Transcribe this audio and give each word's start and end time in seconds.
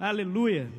Aleluia. 0.00 0.70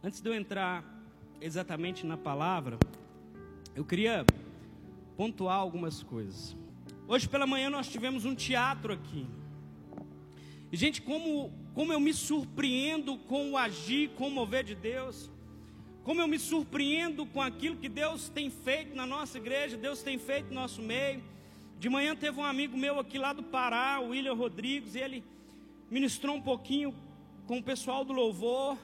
Antes 0.00 0.20
de 0.20 0.28
eu 0.28 0.34
entrar 0.36 0.84
exatamente 1.40 2.06
na 2.06 2.16
palavra, 2.16 2.78
eu 3.74 3.84
queria 3.84 4.24
pontuar 5.16 5.56
algumas 5.56 6.04
coisas. 6.04 6.56
Hoje 7.08 7.28
pela 7.28 7.44
manhã 7.44 7.70
nós 7.70 7.88
tivemos 7.88 8.24
um 8.24 8.36
teatro 8.36 8.92
aqui. 8.92 9.26
E, 10.70 10.76
gente, 10.76 11.02
como, 11.02 11.52
como 11.74 11.92
eu 11.92 11.98
me 11.98 12.14
surpreendo 12.14 13.18
com 13.18 13.50
o 13.50 13.56
agir, 13.56 14.10
com 14.10 14.28
o 14.28 14.30
mover 14.30 14.62
de 14.62 14.76
Deus. 14.76 15.28
Como 16.04 16.20
eu 16.20 16.28
me 16.28 16.38
surpreendo 16.38 17.26
com 17.26 17.42
aquilo 17.42 17.78
que 17.78 17.88
Deus 17.88 18.28
tem 18.28 18.48
feito 18.48 18.94
na 18.94 19.06
nossa 19.06 19.38
igreja, 19.38 19.76
Deus 19.76 20.04
tem 20.04 20.18
feito 20.18 20.50
no 20.50 20.54
nosso 20.54 20.80
meio. 20.80 21.31
De 21.82 21.88
manhã 21.88 22.14
teve 22.14 22.38
um 22.38 22.44
amigo 22.44 22.78
meu 22.78 23.00
aqui 23.00 23.18
lá 23.18 23.32
do 23.32 23.42
Pará, 23.42 23.98
o 23.98 24.10
William 24.10 24.34
Rodrigues, 24.34 24.94
e 24.94 25.00
ele 25.00 25.24
ministrou 25.90 26.36
um 26.36 26.40
pouquinho 26.40 26.94
com 27.44 27.58
o 27.58 27.62
pessoal 27.70 28.04
do 28.04 28.12
louvor. 28.12 28.78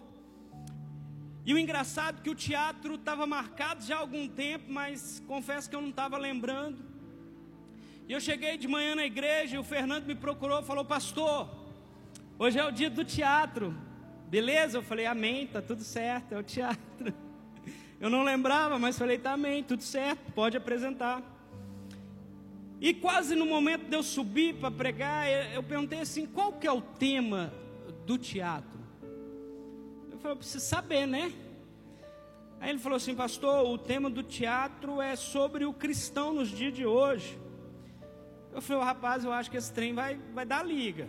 E 1.46 1.54
o 1.54 1.58
engraçado 1.60 2.18
é 2.18 2.22
que 2.24 2.28
o 2.28 2.34
teatro 2.34 2.96
estava 2.96 3.24
marcado 3.24 3.84
já 3.84 3.94
há 3.94 4.00
algum 4.00 4.26
tempo, 4.26 4.64
mas 4.68 5.22
confesso 5.28 5.70
que 5.70 5.76
eu 5.76 5.80
não 5.80 5.90
estava 5.90 6.18
lembrando. 6.18 6.84
E 8.08 8.12
eu 8.12 8.20
cheguei 8.20 8.58
de 8.58 8.66
manhã 8.66 8.96
na 8.96 9.06
igreja 9.06 9.54
e 9.54 9.58
o 9.60 9.62
Fernando 9.62 10.04
me 10.04 10.16
procurou 10.16 10.60
falou: 10.64 10.84
Pastor, 10.84 11.48
Hoje 12.36 12.58
é 12.58 12.64
o 12.64 12.72
dia 12.72 12.90
do 12.90 13.04
teatro. 13.04 13.72
Beleza? 14.26 14.78
Eu 14.78 14.82
falei, 14.82 15.06
amém, 15.06 15.46
tá 15.46 15.62
tudo 15.62 15.84
certo, 15.84 16.32
é 16.34 16.38
o 16.38 16.42
teatro. 16.42 17.14
Eu 18.00 18.10
não 18.10 18.24
lembrava, 18.24 18.76
mas 18.76 18.98
falei, 18.98 19.18
tá 19.18 19.34
amém, 19.34 19.62
tudo 19.62 19.84
certo, 19.84 20.32
pode 20.32 20.56
apresentar. 20.56 21.37
E 22.80 22.94
quase 22.94 23.34
no 23.34 23.44
momento 23.44 23.88
de 23.88 23.96
eu 23.96 24.02
subir 24.02 24.54
para 24.54 24.70
pregar, 24.70 25.28
eu 25.52 25.62
perguntei 25.62 26.00
assim, 26.00 26.26
qual 26.26 26.52
que 26.52 26.66
é 26.66 26.72
o 26.72 26.80
tema 26.80 27.52
do 28.06 28.16
teatro? 28.16 28.78
Eu 30.10 30.18
falei, 30.18 30.32
eu 30.32 30.36
preciso 30.36 30.64
saber, 30.64 31.06
né? 31.06 31.32
Aí 32.60 32.70
ele 32.70 32.78
falou 32.78 32.96
assim, 32.96 33.14
pastor, 33.14 33.66
o 33.66 33.76
tema 33.78 34.08
do 34.08 34.22
teatro 34.22 35.00
é 35.00 35.16
sobre 35.16 35.64
o 35.64 35.72
cristão 35.72 36.32
nos 36.32 36.48
dias 36.48 36.72
de 36.72 36.86
hoje. 36.86 37.38
Eu 38.52 38.62
falei, 38.62 38.84
rapaz, 38.84 39.24
eu 39.24 39.32
acho 39.32 39.50
que 39.50 39.56
esse 39.56 39.72
trem 39.72 39.92
vai, 39.92 40.18
vai 40.32 40.46
dar 40.46 40.64
liga. 40.64 41.08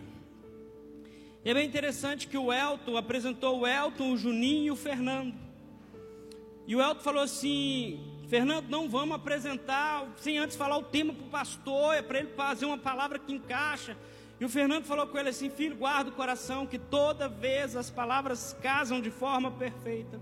E 1.44 1.50
é 1.50 1.54
bem 1.54 1.66
interessante 1.66 2.28
que 2.28 2.36
o 2.36 2.52
Elton 2.52 2.96
apresentou 2.96 3.60
o 3.60 3.66
Elton, 3.66 4.12
o 4.12 4.16
Juninho 4.16 4.66
e 4.66 4.70
o 4.70 4.76
Fernando. 4.76 5.34
E 6.66 6.76
o 6.76 6.80
Elton 6.80 7.00
falou 7.00 7.22
assim: 7.22 8.09
Fernando, 8.30 8.68
não 8.68 8.88
vamos 8.88 9.16
apresentar 9.16 10.06
sem 10.18 10.38
antes 10.38 10.56
falar 10.56 10.78
o 10.78 10.84
tema 10.84 11.12
para 11.12 11.26
o 11.26 11.30
pastor, 11.30 11.96
é 11.96 12.00
para 12.00 12.20
ele 12.20 12.28
fazer 12.28 12.64
uma 12.64 12.78
palavra 12.78 13.18
que 13.18 13.32
encaixa. 13.32 13.96
E 14.38 14.44
o 14.44 14.48
Fernando 14.48 14.84
falou 14.84 15.04
com 15.08 15.18
ele 15.18 15.30
assim: 15.30 15.50
Filho, 15.50 15.74
guarda 15.74 16.10
o 16.10 16.12
coração, 16.12 16.64
que 16.64 16.78
toda 16.78 17.28
vez 17.28 17.74
as 17.74 17.90
palavras 17.90 18.56
casam 18.62 19.00
de 19.00 19.10
forma 19.10 19.50
perfeita. 19.50 20.20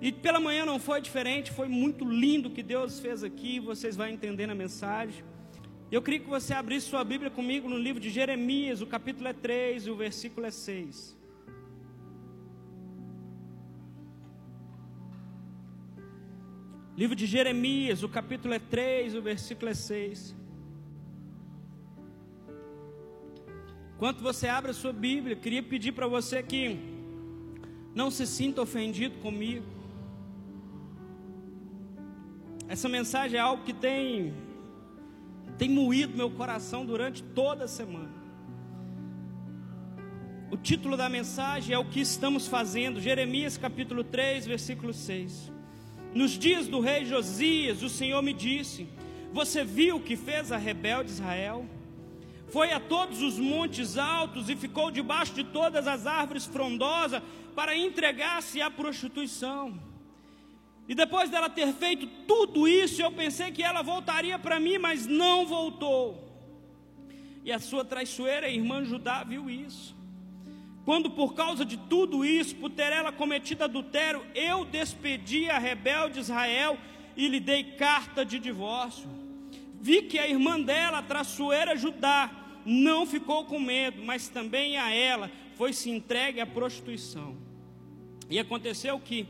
E 0.00 0.10
pela 0.10 0.40
manhã 0.40 0.64
não 0.64 0.80
foi 0.80 0.98
diferente, 1.02 1.52
foi 1.52 1.68
muito 1.68 2.06
lindo 2.06 2.48
o 2.48 2.52
que 2.52 2.62
Deus 2.62 2.98
fez 3.00 3.22
aqui, 3.22 3.60
vocês 3.60 3.96
vão 3.96 4.06
entender 4.06 4.46
na 4.46 4.54
mensagem. 4.54 5.22
Eu 5.92 6.00
queria 6.00 6.20
que 6.20 6.30
você 6.30 6.54
abrisse 6.54 6.88
sua 6.88 7.04
Bíblia 7.04 7.30
comigo 7.30 7.68
no 7.68 7.76
livro 7.76 8.00
de 8.00 8.08
Jeremias, 8.08 8.80
o 8.80 8.86
capítulo 8.86 9.28
é 9.28 9.34
3 9.34 9.88
e 9.88 9.90
o 9.90 9.94
versículo 9.94 10.46
é 10.46 10.50
6. 10.50 11.19
Livro 17.00 17.16
de 17.16 17.24
Jeremias, 17.24 18.02
o 18.02 18.10
capítulo 18.10 18.52
é 18.52 18.58
3, 18.58 19.14
o 19.14 19.22
versículo 19.22 19.70
é 19.70 19.72
6. 19.72 20.36
Enquanto 23.94 24.20
você 24.20 24.48
abre 24.48 24.72
a 24.72 24.74
sua 24.74 24.92
Bíblia, 24.92 25.34
queria 25.34 25.62
pedir 25.62 25.92
para 25.92 26.06
você 26.06 26.42
que 26.42 26.78
não 27.94 28.10
se 28.10 28.26
sinta 28.26 28.60
ofendido 28.60 29.16
comigo. 29.20 29.64
Essa 32.68 32.86
mensagem 32.86 33.38
é 33.38 33.40
algo 33.40 33.64
que 33.64 33.72
tem 33.72 34.34
tem 35.56 35.70
moído 35.70 36.14
meu 36.14 36.30
coração 36.30 36.84
durante 36.84 37.22
toda 37.22 37.64
a 37.64 37.68
semana. 37.68 38.12
O 40.50 40.56
título 40.58 40.98
da 40.98 41.08
mensagem 41.08 41.74
é 41.74 41.78
o 41.78 41.86
que 41.86 42.00
estamos 42.00 42.46
fazendo, 42.46 43.00
Jeremias 43.00 43.56
capítulo 43.56 44.04
3, 44.04 44.46
versículo 44.46 44.92
6. 44.92 45.59
Nos 46.14 46.32
dias 46.32 46.66
do 46.66 46.80
rei 46.80 47.04
Josias, 47.04 47.82
o 47.82 47.88
Senhor 47.88 48.20
me 48.22 48.32
disse: 48.32 48.88
Você 49.32 49.64
viu 49.64 49.96
o 49.96 50.00
que 50.00 50.16
fez 50.16 50.50
a 50.50 50.56
rebelde 50.56 51.10
Israel? 51.10 51.66
Foi 52.48 52.72
a 52.72 52.80
todos 52.80 53.22
os 53.22 53.38
montes 53.38 53.96
altos 53.96 54.48
e 54.48 54.56
ficou 54.56 54.90
debaixo 54.90 55.34
de 55.34 55.44
todas 55.44 55.86
as 55.86 56.06
árvores 56.06 56.46
frondosas 56.46 57.22
para 57.54 57.76
entregar-se 57.76 58.60
à 58.60 58.68
prostituição. 58.68 59.80
E 60.88 60.94
depois 60.94 61.30
dela 61.30 61.48
ter 61.48 61.72
feito 61.72 62.08
tudo 62.26 62.66
isso, 62.66 63.00
eu 63.00 63.12
pensei 63.12 63.52
que 63.52 63.62
ela 63.62 63.82
voltaria 63.82 64.36
para 64.36 64.58
mim, 64.58 64.78
mas 64.78 65.06
não 65.06 65.46
voltou. 65.46 66.28
E 67.44 67.52
a 67.52 67.60
sua 67.60 67.84
traiçoeira 67.84 68.48
irmã 68.48 68.82
Judá 68.84 69.22
viu 69.22 69.48
isso. 69.48 69.94
Quando 70.84 71.10
por 71.10 71.34
causa 71.34 71.64
de 71.64 71.76
tudo 71.76 72.24
isso, 72.24 72.56
por 72.56 72.70
ter 72.70 72.92
ela 72.92 73.12
cometido 73.12 73.64
adultério, 73.64 74.24
eu 74.34 74.64
despedi 74.64 75.50
a 75.50 75.58
rebelde 75.58 76.20
Israel 76.20 76.78
e 77.16 77.28
lhe 77.28 77.38
dei 77.38 77.64
carta 77.64 78.24
de 78.24 78.38
divórcio. 78.38 79.08
Vi 79.80 80.02
que 80.02 80.18
a 80.18 80.28
irmã 80.28 80.60
dela, 80.60 80.98
a 80.98 81.02
traiçoeira 81.02 81.76
Judá, 81.76 82.30
não 82.64 83.06
ficou 83.06 83.44
com 83.44 83.58
medo, 83.58 84.02
mas 84.02 84.28
também 84.28 84.76
a 84.76 84.90
ela 84.90 85.30
foi 85.56 85.72
se 85.72 85.90
entregue 85.90 86.40
à 86.40 86.46
prostituição. 86.46 87.36
E 88.28 88.38
aconteceu 88.38 88.98
que 88.98 89.26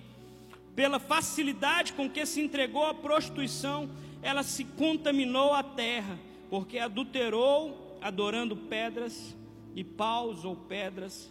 pela 0.75 0.99
facilidade 0.99 1.93
com 1.93 2.09
que 2.09 2.25
se 2.25 2.41
entregou 2.41 2.87
à 2.87 2.95
prostituição, 2.95 3.91
ela 4.23 4.43
se 4.43 4.65
contaminou 4.65 5.53
a 5.53 5.63
terra, 5.63 6.19
porque 6.49 6.79
adulterou 6.79 7.99
adorando 8.01 8.57
pedras 8.57 9.37
e 9.75 9.85
paus 9.85 10.45
ou 10.45 10.57
pedras 10.57 11.31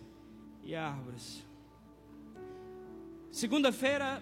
e 0.63 0.75
árvores. 0.75 1.45
Segunda-feira, 3.31 4.21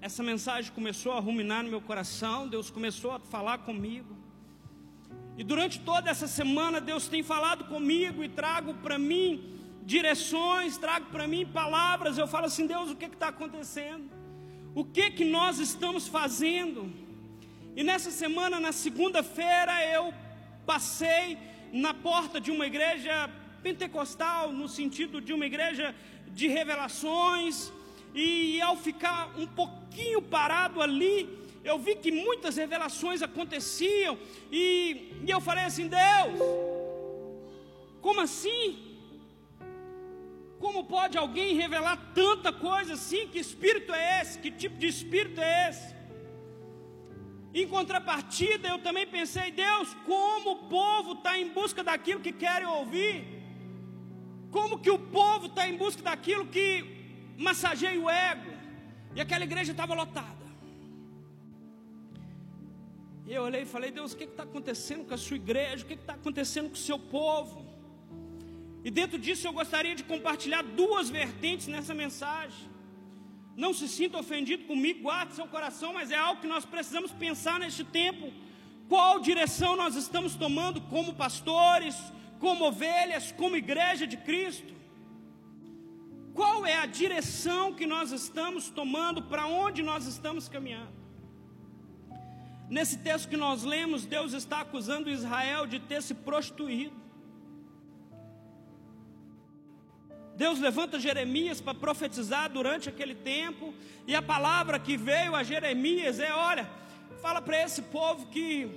essa 0.00 0.22
mensagem 0.22 0.72
começou 0.72 1.12
a 1.12 1.20
ruminar 1.20 1.62
no 1.62 1.70
meu 1.70 1.80
coração, 1.80 2.48
Deus 2.48 2.70
começou 2.70 3.12
a 3.12 3.18
falar 3.20 3.58
comigo. 3.58 4.16
E 5.36 5.42
durante 5.42 5.80
toda 5.80 6.10
essa 6.10 6.28
semana, 6.28 6.80
Deus 6.80 7.08
tem 7.08 7.22
falado 7.22 7.64
comigo 7.64 8.22
e 8.22 8.28
trago 8.28 8.74
para 8.74 8.98
mim 8.98 9.52
direções, 9.82 10.78
trago 10.78 11.06
para 11.06 11.26
mim 11.26 11.44
palavras. 11.46 12.16
Eu 12.16 12.28
falo 12.28 12.46
assim: 12.46 12.66
Deus, 12.66 12.90
o 12.90 12.96
que 12.96 13.06
está 13.06 13.28
acontecendo? 13.28 14.24
o 14.74 14.84
que 14.84 15.10
que 15.10 15.24
nós 15.24 15.58
estamos 15.58 16.08
fazendo. 16.08 16.92
E 17.76 17.84
nessa 17.84 18.10
semana, 18.10 18.58
na 18.58 18.72
segunda-feira, 18.72 19.84
eu 19.86 20.12
passei 20.66 21.38
na 21.72 21.94
porta 21.94 22.40
de 22.40 22.50
uma 22.50 22.66
igreja 22.66 23.30
pentecostal, 23.66 24.52
no 24.60 24.68
sentido 24.78 25.20
de 25.26 25.32
uma 25.36 25.46
igreja 25.50 25.86
de 26.38 26.46
revelações, 26.58 27.72
e 28.14 28.60
ao 28.60 28.76
ficar 28.76 29.20
um 29.42 29.46
pouquinho 29.60 30.20
parado 30.36 30.82
ali, 30.86 31.16
eu 31.70 31.76
vi 31.78 31.94
que 31.96 32.12
muitas 32.12 32.56
revelações 32.62 33.22
aconteciam, 33.28 34.14
e, 34.52 34.66
e 35.26 35.30
eu 35.36 35.40
falei 35.48 35.64
assim: 35.64 35.88
Deus, 35.88 36.38
como 38.06 38.20
assim? 38.20 38.62
Como 40.64 40.84
pode 40.96 41.16
alguém 41.18 41.56
revelar 41.64 41.96
tanta 42.14 42.50
coisa 42.52 42.92
assim? 42.98 43.22
Que 43.32 43.38
espírito 43.38 43.92
é 43.92 44.20
esse? 44.20 44.38
Que 44.42 44.50
tipo 44.62 44.76
de 44.82 44.88
espírito 44.94 45.40
é 45.40 45.68
esse? 45.68 45.88
Em 47.60 47.66
contrapartida, 47.74 48.68
eu 48.68 48.78
também 48.86 49.06
pensei, 49.06 49.50
Deus, 49.50 49.88
como 50.04 50.50
o 50.52 50.62
povo 50.78 51.12
está 51.12 51.38
em 51.38 51.48
busca 51.58 51.82
daquilo 51.88 52.24
que 52.26 52.32
querem 52.32 52.66
ouvir? 52.66 53.33
Como 54.54 54.78
que 54.78 54.90
o 54.96 55.00
povo 55.20 55.46
está 55.46 55.62
em 55.68 55.76
busca 55.76 56.00
daquilo 56.08 56.46
que 56.46 56.66
massageia 57.46 58.00
o 58.00 58.08
ego? 58.08 58.52
E 59.16 59.20
aquela 59.20 59.44
igreja 59.48 59.72
estava 59.72 59.94
lotada. 59.94 60.46
E 63.26 63.32
eu 63.34 63.42
olhei 63.42 63.62
e 63.62 63.66
falei, 63.74 63.90
Deus, 63.90 64.12
o 64.12 64.16
que 64.16 64.24
está 64.24 64.44
acontecendo 64.44 65.04
com 65.08 65.14
a 65.18 65.20
sua 65.26 65.38
igreja? 65.42 65.82
O 65.82 65.88
que 65.88 65.94
está 65.94 66.14
acontecendo 66.20 66.68
com 66.68 66.76
o 66.76 66.86
seu 66.90 66.98
povo? 67.16 67.66
E 68.84 68.92
dentro 68.92 69.18
disso 69.18 69.44
eu 69.48 69.52
gostaria 69.52 69.94
de 70.00 70.04
compartilhar 70.04 70.62
duas 70.62 71.10
vertentes 71.10 71.66
nessa 71.66 71.92
mensagem. 71.92 72.68
Não 73.56 73.72
se 73.74 73.88
sinta 73.88 74.18
ofendido 74.24 74.62
comigo, 74.72 75.02
guarde 75.08 75.34
seu 75.34 75.48
coração, 75.48 75.92
mas 75.98 76.12
é 76.12 76.18
algo 76.26 76.40
que 76.40 76.52
nós 76.54 76.64
precisamos 76.64 77.10
pensar 77.10 77.58
neste 77.58 77.82
tempo. 77.82 78.32
Qual 78.88 79.18
direção 79.18 79.74
nós 79.74 79.96
estamos 79.96 80.36
tomando 80.36 80.80
como 80.82 81.12
pastores, 81.24 81.96
como 82.44 82.66
ovelhas, 82.66 83.32
como 83.32 83.56
igreja 83.56 84.06
de 84.06 84.18
Cristo? 84.18 84.74
Qual 86.34 86.66
é 86.66 86.76
a 86.76 86.84
direção 86.84 87.72
que 87.72 87.86
nós 87.86 88.12
estamos 88.12 88.68
tomando, 88.68 89.22
para 89.22 89.46
onde 89.46 89.82
nós 89.82 90.06
estamos 90.06 90.46
caminhando? 90.46 90.92
Nesse 92.68 92.98
texto 92.98 93.30
que 93.30 93.36
nós 93.38 93.62
lemos, 93.62 94.04
Deus 94.04 94.34
está 94.34 94.60
acusando 94.60 95.08
Israel 95.08 95.66
de 95.66 95.80
ter 95.80 96.02
se 96.02 96.12
prostituído. 96.12 96.94
Deus 100.36 100.58
levanta 100.58 101.00
Jeremias 101.00 101.62
para 101.62 101.72
profetizar 101.86 102.50
durante 102.50 102.90
aquele 102.90 103.14
tempo, 103.14 103.72
e 104.06 104.14
a 104.14 104.20
palavra 104.20 104.78
que 104.78 104.98
veio 104.98 105.34
a 105.34 105.42
Jeremias 105.42 106.18
é: 106.18 106.30
olha, 106.34 106.68
fala 107.22 107.40
para 107.40 107.62
esse 107.62 107.80
povo 107.80 108.26
que, 108.26 108.68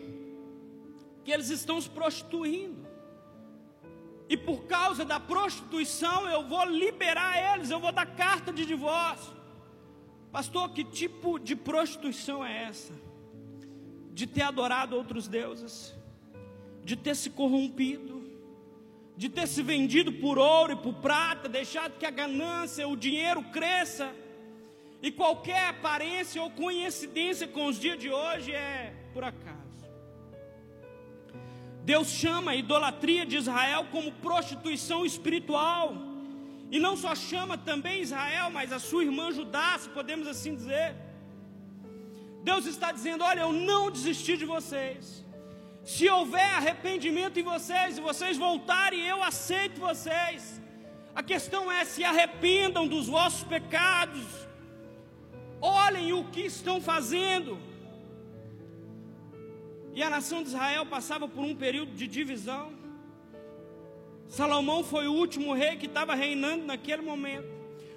que 1.25 1.31
eles 1.33 1.49
estão 1.49 1.81
se 1.81 1.89
prostituindo, 1.89 2.86
e 4.29 4.35
por 4.35 4.65
causa 4.65 5.05
da 5.05 5.19
prostituição 5.19 6.27
eu 6.29 6.47
vou 6.47 6.65
liberar 6.65 7.53
eles, 7.53 7.69
eu 7.69 7.79
vou 7.79 7.91
dar 7.91 8.05
carta 8.05 8.51
de 8.51 8.65
divórcio. 8.65 9.33
Pastor, 10.31 10.69
que 10.71 10.83
tipo 10.83 11.39
de 11.39 11.55
prostituição 11.55 12.45
é 12.45 12.63
essa? 12.63 12.93
De 14.13 14.27
ter 14.27 14.41
adorado 14.41 14.95
outros 14.95 15.27
deuses, 15.27 15.95
de 16.83 16.95
ter 16.95 17.15
se 17.15 17.29
corrompido, 17.29 18.17
de 19.15 19.29
ter 19.29 19.47
se 19.47 19.63
vendido 19.63 20.11
por 20.11 20.37
ouro 20.37 20.73
e 20.73 20.75
por 20.75 20.95
prata, 20.95 21.47
deixado 21.47 21.97
que 21.97 22.05
a 22.05 22.11
ganância, 22.11 22.87
o 22.87 22.97
dinheiro 22.97 23.41
cresça, 23.45 24.13
e 25.01 25.11
qualquer 25.11 25.69
aparência 25.69 26.41
ou 26.41 26.51
coincidência 26.51 27.47
com 27.47 27.67
os 27.67 27.79
dias 27.79 27.97
de 27.97 28.09
hoje 28.09 28.51
é 28.51 28.93
por 29.13 29.23
acaso. 29.23 29.66
Deus 31.89 32.09
chama 32.21 32.51
a 32.51 32.55
idolatria 32.63 33.25
de 33.25 33.37
Israel 33.41 33.81
como 33.93 34.11
prostituição 34.27 35.05
espiritual, 35.05 35.83
e 36.69 36.77
não 36.85 36.95
só 37.03 37.15
chama 37.15 37.55
também 37.69 38.01
Israel, 38.01 38.47
mas 38.57 38.73
a 38.77 38.79
sua 38.87 39.03
irmã 39.05 39.31
Judá, 39.37 39.69
se 39.79 39.87
podemos 39.97 40.27
assim 40.27 40.53
dizer. 40.53 40.89
Deus 42.49 42.65
está 42.65 42.91
dizendo: 42.91 43.23
Olha, 43.23 43.41
eu 43.45 43.53
não 43.53 43.83
desisti 43.89 44.35
de 44.35 44.43
vocês. 44.43 45.23
Se 45.93 46.09
houver 46.09 46.49
arrependimento 46.59 47.39
em 47.39 47.43
vocês 47.53 47.97
e 47.97 48.01
vocês 48.09 48.35
voltarem, 48.37 48.99
eu 49.13 49.23
aceito 49.23 49.79
vocês. 49.79 50.61
A 51.15 51.23
questão 51.23 51.71
é: 51.71 51.85
se 51.85 52.03
arrependam 52.03 52.85
dos 52.85 53.07
vossos 53.07 53.45
pecados, 53.55 54.27
olhem 55.61 56.11
o 56.11 56.25
que 56.33 56.41
estão 56.41 56.81
fazendo. 56.81 57.57
E 59.97 60.03
a 60.03 60.09
nação 60.09 60.41
de 60.43 60.49
Israel 60.49 60.85
passava 60.85 61.27
por 61.27 61.43
um 61.43 61.55
período 61.55 61.91
de 61.91 62.07
divisão. 62.07 62.65
Salomão 64.39 64.83
foi 64.83 65.05
o 65.07 65.13
último 65.13 65.53
rei 65.53 65.75
que 65.75 65.87
estava 65.87 66.13
reinando 66.13 66.65
naquele 66.71 67.01
momento. 67.01 67.51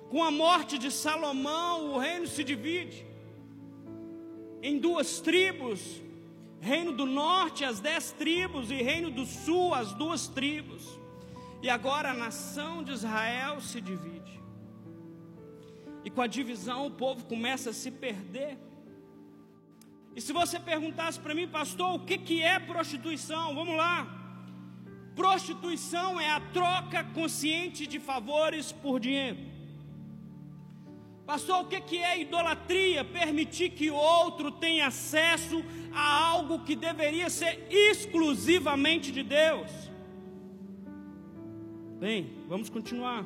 Com 0.08 0.24
a 0.24 0.30
morte 0.30 0.78
de 0.84 0.90
Salomão, 0.90 1.92
o 1.92 1.98
reino 1.98 2.26
se 2.26 2.42
divide 2.42 3.06
em 4.62 4.78
duas 4.78 5.20
tribos 5.20 6.00
Reino 6.60 6.92
do 6.92 7.06
norte, 7.06 7.64
as 7.64 7.80
dez 7.80 8.12
tribos, 8.12 8.70
e 8.70 8.82
reino 8.82 9.10
do 9.10 9.24
sul, 9.24 9.72
as 9.74 9.94
duas 9.94 10.28
tribos. 10.28 11.00
E 11.62 11.70
agora 11.70 12.10
a 12.10 12.14
nação 12.14 12.84
de 12.84 12.92
Israel 12.92 13.62
se 13.62 13.80
divide. 13.80 14.38
E 16.04 16.10
com 16.10 16.20
a 16.20 16.26
divisão 16.26 16.86
o 16.86 16.90
povo 16.90 17.24
começa 17.24 17.70
a 17.70 17.72
se 17.72 17.90
perder. 17.90 18.58
E 20.14 20.20
se 20.20 20.32
você 20.32 20.58
perguntasse 20.58 21.18
para 21.20 21.34
mim, 21.34 21.46
pastor, 21.48 21.94
o 21.94 22.00
que, 22.00 22.18
que 22.18 22.42
é 22.42 22.58
prostituição? 22.58 23.54
Vamos 23.54 23.76
lá. 23.76 24.16
Prostituição 25.14 26.20
é 26.20 26.30
a 26.30 26.40
troca 26.40 27.04
consciente 27.04 27.86
de 27.86 27.98
favores 27.98 28.72
por 28.72 28.98
dinheiro. 28.98 29.38
Pastor, 31.26 31.62
o 31.62 31.68
que 31.68 31.98
é 31.98 32.20
idolatria? 32.20 33.04
Permitir 33.04 33.70
que 33.70 33.88
outro 33.88 34.50
tenha 34.50 34.88
acesso 34.88 35.64
a 35.92 36.24
algo 36.24 36.64
que 36.64 36.74
deveria 36.74 37.30
ser 37.30 37.68
exclusivamente 37.70 39.12
de 39.12 39.22
Deus. 39.22 39.70
Bem, 42.00 42.32
vamos 42.48 42.68
continuar. 42.68 43.24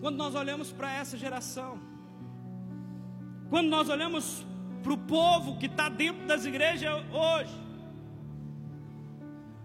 Quando 0.00 0.16
nós 0.16 0.34
olhamos 0.34 0.70
para 0.70 0.92
essa 0.92 1.16
geração, 1.16 1.80
quando 3.50 3.68
nós 3.68 3.88
olhamos 3.88 4.46
para 4.84 4.92
o 4.92 4.98
povo 4.98 5.58
que 5.58 5.66
está 5.66 5.88
dentro 5.88 6.24
das 6.26 6.44
igrejas 6.44 7.02
hoje, 7.10 7.64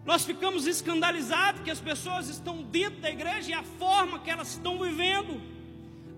nós 0.03 0.25
ficamos 0.25 0.65
escandalizados 0.65 1.61
que 1.61 1.69
as 1.69 1.79
pessoas 1.79 2.27
estão 2.27 2.63
dentro 2.63 3.01
da 3.01 3.11
igreja 3.11 3.51
e 3.51 3.53
a 3.53 3.61
forma 3.61 4.17
que 4.17 4.31
elas 4.31 4.49
estão 4.49 4.79
vivendo 4.79 5.59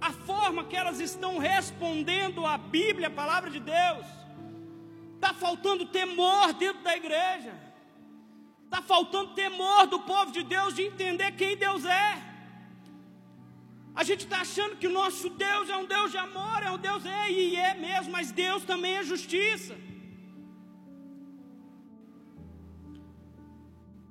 a 0.02 0.12
forma 0.12 0.64
que 0.64 0.76
elas 0.76 1.00
estão 1.00 1.38
respondendo 1.38 2.44
à 2.44 2.58
Bíblia, 2.58 3.08
a 3.08 3.12
palavra 3.12 3.52
de 3.52 3.60
Deus. 3.60 4.06
Está 5.14 5.32
faltando 5.32 5.86
temor 5.86 6.54
dentro 6.54 6.82
da 6.82 6.98
igreja. 6.98 7.54
Está 8.66 8.82
faltando 8.82 9.36
temor 9.36 9.86
do 9.86 10.00
povo 10.00 10.32
de 10.32 10.42
Deus 10.42 10.74
de 10.74 10.88
entender 10.88 11.32
quem 11.34 11.56
Deus 11.56 11.86
é. 11.86 12.31
A 14.02 14.04
gente 14.04 14.22
está 14.22 14.42
achando 14.42 14.78
que 14.78 14.88
o 14.88 14.92
nosso 14.92 15.30
Deus 15.30 15.70
é 15.70 15.78
um 15.78 15.86
Deus 15.86 16.10
de 16.10 16.18
amor, 16.18 16.64
é 16.64 16.72
um 16.72 16.78
Deus, 16.80 17.06
é, 17.06 17.32
e 17.32 17.56
é 17.56 17.76
mesmo, 17.76 18.12
mas 18.12 18.32
Deus 18.32 18.64
também 18.64 18.96
é 18.96 19.04
justiça. 19.04 19.78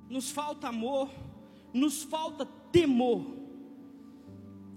Nos 0.09 0.31
falta 0.31 0.69
amor, 0.69 1.09
nos 1.73 2.03
falta 2.03 2.45
temor. 2.71 3.35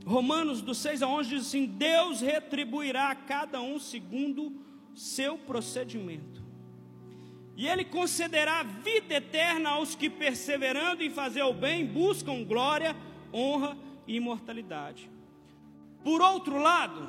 Romanos 0.05 0.61
do 0.61 0.75
6 0.75 1.01
a 1.01 1.07
11 1.07 1.29
diz 1.29 1.47
assim: 1.47 1.65
Deus 1.65 2.21
retribuirá 2.21 3.11
a 3.11 3.15
cada 3.15 3.61
um 3.61 3.79
segundo 3.79 4.53
seu 4.97 5.39
procedimento. 5.39 6.43
E 7.57 7.69
ele 7.69 7.85
concederá 7.85 8.65
vida 8.65 9.15
eterna 9.15 9.71
aos 9.71 9.95
que, 9.95 10.11
perseverando 10.11 11.05
em 11.05 11.11
fazer 11.11 11.45
o 11.45 11.55
bem, 11.55 11.87
buscam 11.87 12.43
glória, 12.43 12.97
honra 13.33 13.77
e 13.77 13.94
imortalidade. 14.07 15.11
Por 16.03 16.21
outro 16.21 16.59
lado, 16.59 17.09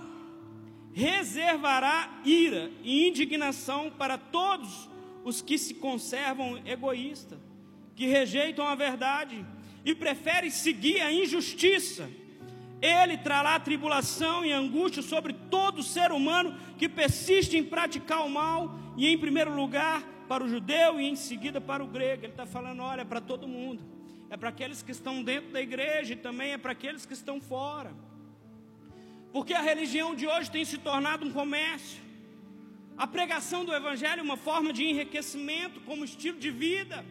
reservará 0.94 2.22
ira 2.24 2.72
e 2.84 3.08
indignação 3.08 3.92
para 3.92 4.18
todos 4.18 4.90
os 5.24 5.42
que 5.42 5.58
se 5.58 5.74
conservam 5.74 6.62
egoístas, 6.66 7.40
que 7.96 8.08
rejeitam 8.08 8.66
a 8.66 8.76
verdade 8.76 9.46
e 9.84 9.94
preferem 9.94 10.50
seguir 10.50 11.02
a 11.02 11.12
injustiça 11.12 12.10
ele 12.82 13.18
trará 13.18 13.60
tribulação 13.60 14.46
e 14.46 14.52
angústia 14.52 15.02
sobre 15.02 15.34
todo 15.34 15.82
ser 15.82 16.12
humano 16.12 16.56
que 16.78 16.88
persiste 16.88 17.58
em 17.58 17.64
praticar 17.64 18.26
o 18.26 18.30
mal, 18.30 18.78
e 18.98 19.08
em 19.08 19.18
primeiro 19.18 19.54
lugar 19.54 20.04
para 20.28 20.44
o 20.44 20.48
judeu 20.48 21.00
e 21.00 21.06
em 21.06 21.16
seguida 21.16 21.60
para 21.60 21.84
o 21.84 21.88
grego. 21.88 22.24
Ele 22.24 22.32
está 22.32 22.46
falando: 22.46 22.82
olha, 22.82 23.04
para 23.04 23.20
todo 23.20 23.48
mundo, 23.48 23.84
é 24.30 24.38
para 24.38 24.50
aqueles 24.50 24.82
que 24.82 24.92
estão 24.92 25.24
dentro 25.24 25.52
da 25.52 25.62
igreja 25.62 26.14
e 26.14 26.16
também 26.16 26.52
é 26.54 26.58
para 26.58 26.72
aqueles 26.72 27.06
que 27.06 27.14
estão 27.14 27.40
fora, 27.40 27.94
porque 29.32 29.54
a 29.54 29.62
religião 29.62 30.16
de 30.16 30.28
hoje 30.28 30.50
tem 30.50 30.64
se 30.64 30.78
tornado 30.78 31.26
um 31.26 31.32
comércio, 31.32 32.06
a 32.98 33.06
pregação 33.06 33.66
do 33.66 33.74
Evangelho 33.74 34.22
é 34.22 34.24
uma 34.24 34.38
forma 34.38 34.72
de 34.72 34.84
enriquecimento 34.86 35.82
como 35.82 36.06
estilo 36.06 36.40
de 36.40 36.50
vida. 36.50 37.06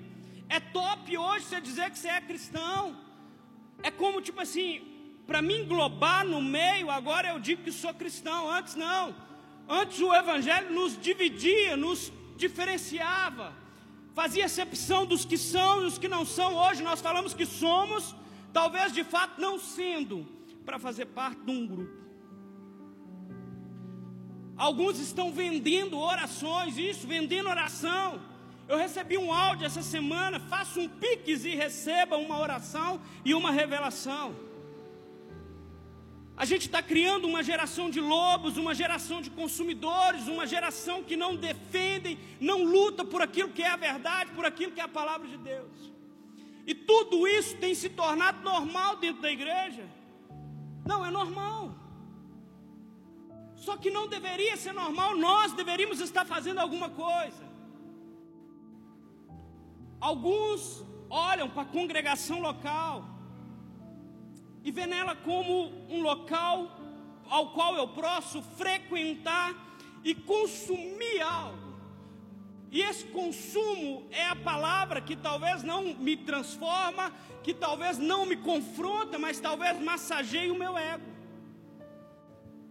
É 0.49 0.59
top 0.59 1.17
hoje 1.17 1.45
você 1.45 1.61
dizer 1.61 1.91
que 1.91 1.99
você 1.99 2.09
é 2.09 2.21
cristão. 2.23 2.97
É 3.83 3.91
como 3.91 4.23
tipo 4.23 4.41
assim, 4.41 4.81
para 5.27 5.43
me 5.43 5.55
englobar 5.59 6.25
no 6.27 6.41
meio, 6.41 6.91
agora 6.91 7.29
eu 7.29 7.39
digo 7.39 7.63
que 7.63 7.71
sou 7.71 7.93
cristão. 7.93 8.51
Antes 8.51 8.75
não. 8.75 9.15
Antes 9.69 10.01
o 10.01 10.15
Evangelho 10.15 10.71
nos 10.73 10.99
dividia, 10.99 11.77
nos 11.77 12.11
diferenciava, 12.37 13.55
fazia 14.15 14.45
exceção 14.45 15.05
dos 15.05 15.25
que 15.25 15.37
são 15.37 15.81
e 15.81 15.85
dos 15.87 15.99
que 15.99 16.09
não 16.09 16.25
são. 16.25 16.55
Hoje 16.55 16.83
nós 16.83 17.01
falamos 17.01 17.35
que 17.35 17.45
somos, 17.45 18.15
talvez 18.53 18.93
de 18.93 19.03
fato 19.03 19.41
não 19.41 19.59
sendo, 19.59 20.27
para 20.65 20.79
fazer 20.79 21.07
parte 21.07 21.41
de 21.41 21.51
um 21.51 21.67
grupo. 21.67 22.05
Alguns 24.57 25.01
estão 25.01 25.33
vendendo 25.33 25.99
orações, 25.99 26.79
isso, 26.79 27.09
vendendo 27.09 27.49
oração. 27.49 28.21
Eu 28.69 28.79
recebi 28.79 29.19
um 29.19 29.33
áudio 29.33 29.67
essa 29.67 29.83
semana, 29.83 30.39
faça 30.39 30.79
um 30.79 30.89
pix 30.89 31.45
e 31.45 31.55
receba 31.57 32.17
uma 32.17 32.39
oração 32.39 33.01
e 33.25 33.35
uma 33.35 33.51
revelação. 33.51 34.35
A 36.37 36.45
gente 36.45 36.63
está 36.63 36.83
criando 36.83 37.29
uma 37.29 37.43
geração 37.45 37.89
de 37.89 38.01
lobos, 38.01 38.57
uma 38.57 38.75
geração 38.75 39.23
de 39.23 39.31
consumidores, 39.31 40.27
uma 40.27 40.47
geração 40.47 41.03
que 41.03 41.17
não 41.17 41.37
defendem, 41.37 42.19
não 42.41 42.65
luta 42.65 43.05
por 43.05 43.23
aquilo 43.23 43.51
que 43.51 43.63
é 43.63 43.71
a 43.71 43.77
verdade, 43.77 44.33
por 44.33 44.45
aquilo 44.45 44.73
que 44.73 44.81
é 44.81 44.85
a 44.85 44.89
palavra 44.89 45.29
de 45.29 45.37
Deus. 45.37 45.93
E 46.67 46.75
tudo 46.75 47.29
isso 47.29 47.57
tem 47.59 47.73
se 47.75 47.89
tornado 47.89 48.43
normal 48.43 48.97
dentro 48.97 49.23
da 49.23 49.31
igreja. 49.31 49.89
Não 50.85 51.07
é 51.07 51.11
normal. 51.11 51.73
Só 53.55 53.77
que 53.77 53.91
não 53.91 54.09
deveria 54.09 54.57
ser 54.57 54.73
normal, 54.73 55.17
nós 55.17 55.53
deveríamos 55.53 56.01
estar 56.01 56.25
fazendo 56.25 56.59
alguma 56.59 56.91
coisa. 56.91 57.45
Alguns 60.01 60.85
olham 61.09 61.49
para 61.49 61.63
a 61.63 61.67
congregação 61.67 62.41
local 62.41 63.14
e 64.65 64.71
vê 64.73 64.87
nela 64.87 65.15
como 65.15 65.71
um 65.91 66.01
local 66.01 66.81
ao 67.29 67.51
qual 67.51 67.77
eu 67.77 67.87
posso 67.89 68.43
frequentar 68.57 69.55
e 70.03 70.15
consumir 70.15 71.21
algo. 71.21 71.75
E 72.71 72.81
esse 72.81 73.05
consumo 73.05 74.09
é 74.11 74.27
a 74.27 74.35
palavra 74.35 75.01
que 75.01 75.15
talvez 75.15 75.63
não 75.63 75.95
me 75.95 76.17
transforma, 76.17 77.13
que 77.43 77.55
talvez 77.55 77.99
não 77.99 78.27
me 78.27 78.37
confronta, 78.37 79.19
mas 79.19 79.39
talvez 79.39 79.79
massageie 79.81 80.51
o 80.51 80.59
meu 80.59 80.77
ego. 80.77 81.05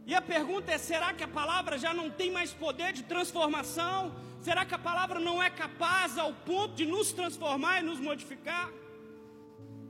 E 0.05 0.13
a 0.13 0.21
pergunta 0.21 0.71
é: 0.71 0.77
será 0.77 1.13
que 1.13 1.23
a 1.23 1.27
palavra 1.27 1.77
já 1.77 1.93
não 1.93 2.09
tem 2.09 2.31
mais 2.31 2.51
poder 2.51 2.91
de 2.91 3.03
transformação? 3.03 4.13
Será 4.41 4.65
que 4.65 4.75
a 4.75 4.79
palavra 4.79 5.19
não 5.19 5.41
é 5.41 5.49
capaz 5.49 6.17
ao 6.17 6.33
ponto 6.33 6.75
de 6.75 6.85
nos 6.85 7.13
transformar 7.13 7.79
e 7.79 7.85
nos 7.85 7.99
modificar? 7.99 8.69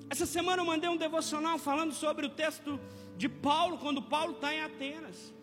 Essa 0.10 0.26
semana 0.26 0.62
eu 0.62 0.66
mandei 0.66 0.90
um 0.90 0.98
devocional 0.98 1.58
falando 1.58 1.94
sobre 1.94 2.26
o 2.26 2.30
texto 2.30 2.80
de 3.18 3.28
Paulo, 3.28 3.78
quando 3.78 4.02
Paulo 4.02 4.34
está 4.34 4.54
em 4.54 4.62
Atenas. 4.62 5.34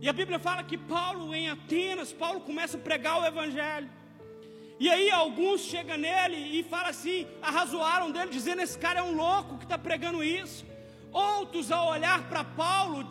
E 0.00 0.08
a 0.08 0.12
Bíblia 0.12 0.38
fala 0.38 0.62
que 0.62 0.76
Paulo 0.76 1.34
em 1.34 1.48
Atenas, 1.48 2.12
Paulo 2.12 2.40
começa 2.40 2.76
a 2.76 2.80
pregar 2.80 3.20
o 3.20 3.26
Evangelho. 3.26 3.90
E 4.78 4.90
aí 4.90 5.10
alguns 5.10 5.62
chegam 5.62 5.96
nele 5.96 6.58
e 6.58 6.62
falam 6.62 6.88
assim, 6.88 7.26
arrazoaram 7.40 8.10
dele, 8.10 8.30
dizendo: 8.30 8.60
esse 8.60 8.78
cara 8.78 9.00
é 9.00 9.02
um 9.02 9.14
louco 9.14 9.56
que 9.56 9.64
está 9.64 9.78
pregando 9.78 10.22
isso. 10.22 10.64
Outros, 11.12 11.70
ao 11.70 11.90
olhar 11.90 12.28
para 12.28 12.42
Paulo, 12.42 13.04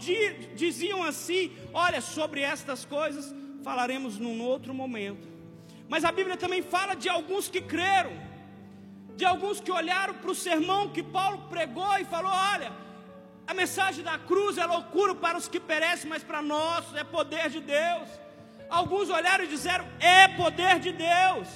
diziam 0.55 1.03
assim: 1.03 1.51
olha, 1.73 2.01
sobre 2.01 2.41
estas 2.41 2.83
coisas 2.83 3.33
falaremos 3.63 4.19
num 4.19 4.41
outro 4.41 4.73
momento. 4.73 5.25
Mas 5.88 6.03
a 6.03 6.12
Bíblia 6.12 6.35
também 6.35 6.62
fala 6.62 6.95
de 6.95 7.07
alguns 7.07 7.47
que 7.47 7.62
creram, 7.62 8.12
de 9.15 9.25
alguns 9.25 9.60
que 9.60 9.72
olharam 9.72 10.15
para 10.15 10.32
o 10.32 10.36
sermão 10.36 10.89
que 10.89 11.03
Paulo 11.03 11.38
pregou 11.50 11.98
e 11.98 12.05
falou: 12.05 12.32
olha, 12.32 12.72
a 13.46 13.53
mensagem 13.53 14.03
da 14.03 14.17
cruz 14.17 14.58
é 14.58 14.65
loucura 14.65 15.13
para 15.15 15.38
os 15.38 15.48
que 15.48 15.60
perecem, 15.60 16.10
mas 16.10 16.24
para 16.24 16.41
nós 16.41 16.93
é 16.96 17.03
poder 17.03 17.50
de 17.50 17.60
Deus. 17.60 18.08
Alguns 18.70 19.10
olharam 19.10 19.43
e 19.43 19.48
disseram: 19.48 19.86
é 20.00 20.27
poder 20.29 20.79
de 20.79 20.91
Deus. 20.91 21.48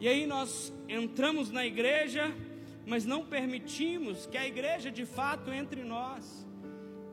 E 0.00 0.06
aí 0.06 0.26
nós 0.26 0.72
entramos 0.88 1.50
na 1.50 1.66
igreja, 1.66 2.32
mas 2.86 3.04
não 3.04 3.24
permitimos 3.24 4.26
que 4.26 4.38
a 4.38 4.46
igreja 4.46 4.90
de 4.90 5.04
fato 5.04 5.50
entre 5.50 5.80
em 5.80 5.84
nós. 5.84 6.46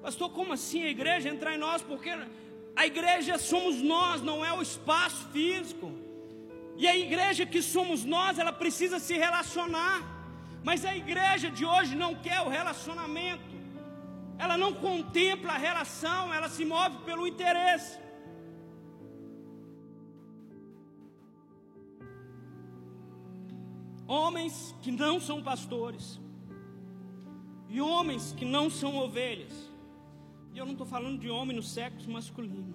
Pastor, 0.04 0.30
como 0.30 0.54
assim 0.54 0.84
a 0.84 0.90
igreja 0.90 1.30
entrar 1.30 1.56
em 1.56 1.58
nós? 1.58 1.82
Porque 1.82 2.12
a 2.76 2.86
igreja 2.86 3.38
somos 3.38 3.82
nós, 3.82 4.22
não 4.22 4.44
é 4.44 4.52
o 4.54 4.62
espaço 4.62 5.28
físico. 5.34 5.92
E 6.78 6.88
a 6.88 6.96
igreja 6.98 7.46
que 7.46 7.62
somos 7.62 8.04
nós, 8.04 8.38
ela 8.38 8.52
precisa 8.52 9.00
se 9.00 9.16
relacionar. 9.18 10.02
Mas 10.64 10.84
a 10.84 10.96
igreja 10.96 11.50
de 11.50 11.66
hoje 11.66 11.96
não 11.96 12.14
quer 12.16 12.42
o 12.42 12.50
relacionamento. 12.50 13.56
Ela 14.38 14.58
não 14.58 14.74
contempla 14.74 15.54
a 15.54 15.58
relação, 15.58 16.34
ela 16.34 16.50
se 16.50 16.66
move 16.66 16.98
pelo 17.06 17.26
interesse. 17.26 18.06
homens 24.08 24.76
que 24.82 24.92
não 24.92 25.20
são 25.20 25.42
pastores 25.42 26.20
e 27.70 27.82
homens 27.82 28.32
que 28.32 28.46
não 28.46 28.70
são 28.70 28.96
ovelhas. 28.98 29.54
E 30.56 30.58
eu 30.58 30.66
não 30.66 30.72
estou 30.72 30.88
falando 30.88 31.20
de 31.20 31.30
homem 31.30 31.54
no 31.54 31.62
sexo 31.62 32.10
masculino. 32.10 32.74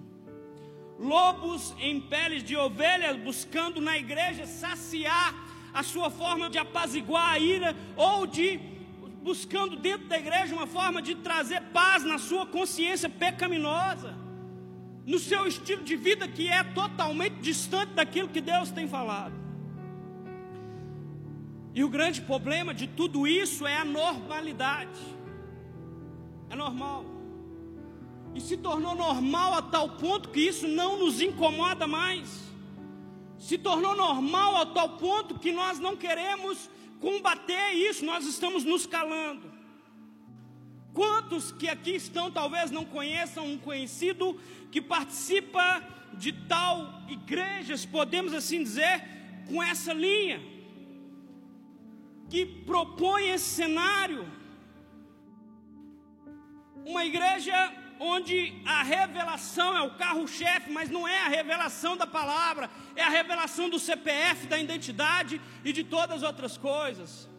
Lobos 0.99 1.73
em 1.79 1.99
peles 1.99 2.43
de 2.43 2.55
ovelhas 2.55 3.17
buscando 3.17 3.81
na 3.81 3.97
igreja 3.97 4.45
saciar 4.45 5.33
a 5.73 5.81
sua 5.81 6.11
forma 6.11 6.47
de 6.47 6.59
apaziguar 6.59 7.29
a 7.31 7.39
ira 7.39 7.75
ou 7.95 8.27
de 8.27 8.59
buscando 9.23 9.75
dentro 9.77 10.07
da 10.07 10.19
igreja 10.19 10.53
uma 10.53 10.67
forma 10.67 11.01
de 11.01 11.15
trazer 11.15 11.59
paz 11.73 12.03
na 12.03 12.19
sua 12.19 12.45
consciência 12.45 13.09
pecaminosa, 13.09 14.15
no 15.03 15.17
seu 15.17 15.47
estilo 15.47 15.83
de 15.83 15.95
vida 15.95 16.27
que 16.27 16.47
é 16.49 16.63
totalmente 16.63 17.37
distante 17.37 17.93
daquilo 17.93 18.29
que 18.29 18.41
Deus 18.41 18.69
tem 18.69 18.87
falado. 18.87 19.33
E 21.73 21.83
o 21.83 21.89
grande 21.89 22.21
problema 22.21 22.75
de 22.75 22.85
tudo 22.85 23.25
isso 23.25 23.65
é 23.65 23.77
a 23.77 23.85
normalidade. 23.85 25.01
É 26.47 26.55
normal. 26.55 27.20
E 28.33 28.39
se 28.41 28.57
tornou 28.57 28.95
normal 28.95 29.53
a 29.53 29.61
tal 29.61 29.89
ponto 29.89 30.29
que 30.29 30.39
isso 30.39 30.67
não 30.67 30.97
nos 30.99 31.21
incomoda 31.21 31.85
mais. 31.85 32.41
Se 33.37 33.57
tornou 33.57 33.95
normal 33.95 34.57
a 34.57 34.65
tal 34.65 34.97
ponto 34.97 35.39
que 35.39 35.51
nós 35.51 35.79
não 35.79 35.95
queremos 35.95 36.69
combater 36.99 37.73
isso, 37.73 38.05
nós 38.05 38.25
estamos 38.25 38.63
nos 38.63 38.85
calando. 38.85 39.51
Quantos 40.93 41.51
que 41.51 41.67
aqui 41.67 41.95
estão 41.95 42.29
talvez 42.29 42.69
não 42.69 42.85
conheçam 42.85 43.45
um 43.45 43.57
conhecido 43.57 44.39
que 44.69 44.81
participa 44.81 45.83
de 46.13 46.31
tal 46.33 47.03
igrejas, 47.09 47.85
podemos 47.85 48.33
assim 48.33 48.61
dizer, 48.63 49.03
com 49.47 49.61
essa 49.61 49.93
linha? 49.93 50.51
que 52.31 52.45
propõe 52.45 53.29
esse 53.29 53.49
cenário. 53.61 54.25
Uma 56.85 57.05
igreja 57.05 57.53
onde 58.03 58.35
a 58.65 58.81
revelação 58.81 59.77
é 59.77 59.81
o 59.83 59.95
carro-chefe, 59.95 60.71
mas 60.71 60.89
não 60.89 61.07
é 61.07 61.19
a 61.19 61.27
revelação 61.27 61.95
da 61.95 62.07
palavra, 62.07 62.69
é 62.95 63.03
a 63.03 63.09
revelação 63.09 63.69
do 63.69 63.77
CPF, 63.77 64.47
da 64.47 64.57
identidade 64.57 65.39
e 65.63 65.71
de 65.71 65.83
todas 65.83 66.17
as 66.17 66.23
outras 66.23 66.57
coisas. 66.57 67.29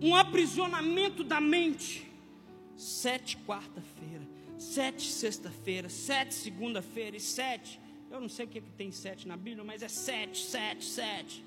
Um 0.00 0.16
aprisionamento 0.16 1.22
da 1.22 1.40
mente. 1.40 2.10
Sete 2.76 3.36
quarta-feira, 3.36 4.26
sete 4.58 5.02
sexta-feira, 5.02 5.88
sete 5.88 6.34
segunda-feira 6.34 7.16
e 7.16 7.20
sete 7.20 7.78
eu 8.12 8.20
não 8.20 8.28
sei 8.28 8.44
o 8.44 8.48
que, 8.48 8.58
é 8.58 8.60
que 8.60 8.70
tem 8.72 8.92
sete 8.92 9.26
na 9.26 9.38
Bíblia, 9.38 9.64
mas 9.64 9.82
é 9.82 9.88
sete, 9.88 10.38
sete, 10.38 10.84
sete. 10.84 11.42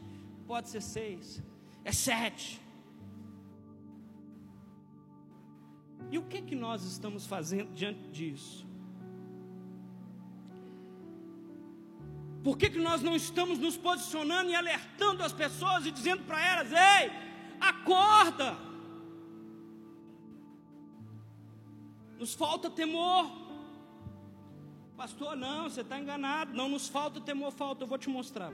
Pode 0.47 0.67
ser 0.67 0.81
seis. 0.81 1.39
É 1.83 1.91
sete. 1.91 2.59
E 6.11 6.17
o 6.17 6.23
que, 6.23 6.37
é 6.37 6.41
que 6.41 6.55
nós 6.55 6.83
estamos 6.83 7.25
fazendo 7.25 7.73
diante 7.73 8.07
disso? 8.09 8.65
Por 12.43 12.57
que, 12.57 12.69
que 12.69 12.79
nós 12.79 13.01
não 13.01 13.15
estamos 13.15 13.57
nos 13.57 13.75
posicionando 13.75 14.51
e 14.51 14.55
alertando 14.55 15.23
as 15.23 15.33
pessoas 15.33 15.85
e 15.85 15.91
dizendo 15.91 16.23
para 16.23 16.39
elas: 16.39 16.71
ei, 16.71 17.11
acorda! 17.59 18.55
Nos 22.19 22.33
falta 22.33 22.69
temor. 22.69 23.31
Pastor, 24.95 25.35
não, 25.35 25.69
você 25.69 25.81
está 25.81 25.99
enganado. 25.99 26.53
Não 26.53 26.69
nos 26.69 26.87
falta 26.87 27.19
temor, 27.19 27.51
falta. 27.51 27.83
Eu 27.83 27.87
vou 27.87 27.97
te 27.97 28.09
mostrar. 28.09 28.53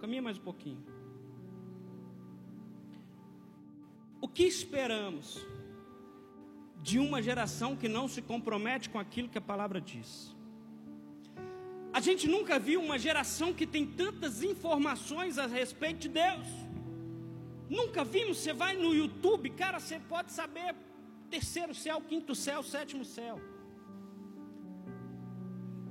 Caminha 0.00 0.22
mais 0.22 0.38
um 0.38 0.42
pouquinho. 0.42 0.84
O 4.20 4.28
que 4.28 4.44
esperamos 4.44 5.44
de 6.82 6.98
uma 6.98 7.22
geração 7.22 7.76
que 7.76 7.88
não 7.88 8.08
se 8.08 8.20
compromete 8.20 8.90
com 8.90 8.98
aquilo 8.98 9.28
que 9.28 9.38
a 9.38 9.40
palavra 9.52 9.80
diz? 9.80 10.34
A 11.92 12.00
gente 12.00 12.26
nunca 12.26 12.58
viu 12.58 12.80
uma 12.80 12.98
geração 12.98 13.52
que 13.52 13.66
tem 13.66 13.86
tantas 13.86 14.42
informações 14.42 15.38
a 15.38 15.46
respeito 15.46 16.00
de 16.00 16.08
Deus. 16.08 16.46
Nunca 17.68 18.02
vimos. 18.02 18.38
Você 18.38 18.52
vai 18.52 18.76
no 18.76 18.94
YouTube, 18.94 19.50
cara, 19.50 19.78
você 19.78 19.98
pode 19.98 20.32
saber 20.32 20.74
terceiro 21.30 21.74
céu, 21.74 22.00
quinto 22.00 22.34
céu, 22.34 22.62
sétimo 22.62 23.04
céu. 23.04 23.38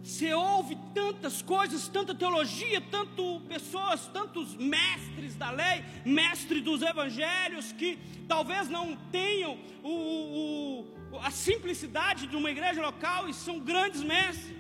Você 0.04 0.34
ouve 0.34 0.76
tantas 0.94 1.42
coisas, 1.42 1.88
tanta 1.88 2.14
teologia, 2.14 2.82
tanto 2.90 3.42
pessoas, 3.48 4.08
tantos 4.08 4.56
mestres 4.56 5.36
da 5.36 5.52
lei, 5.52 5.84
mestres 6.06 6.64
dos 6.64 6.82
evangelhos, 6.82 7.72
que 7.72 7.98
talvez 8.28 8.70
não 8.70 8.96
tenham 9.12 9.58
o, 9.84 10.86
o, 11.12 11.18
a 11.20 11.32
simplicidade 11.32 12.28
de 12.28 12.36
uma 12.36 12.52
igreja 12.52 12.82
local 12.82 13.30
e 13.30 13.34
são 13.34 13.60
grandes 13.60 14.02
mestres. 14.02 14.56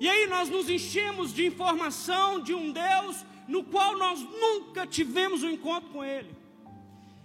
E 0.00 0.08
aí 0.08 0.26
nós 0.26 0.48
nos 0.48 0.68
enchemos 0.68 1.32
de 1.32 1.46
informação 1.46 2.40
de 2.40 2.52
um 2.52 2.72
Deus 2.72 3.24
no 3.46 3.62
qual 3.62 3.96
nós 3.96 4.20
nunca 4.20 4.86
tivemos 4.86 5.42
um 5.42 5.50
encontro 5.50 5.90
com 5.90 6.04
Ele. 6.04 6.41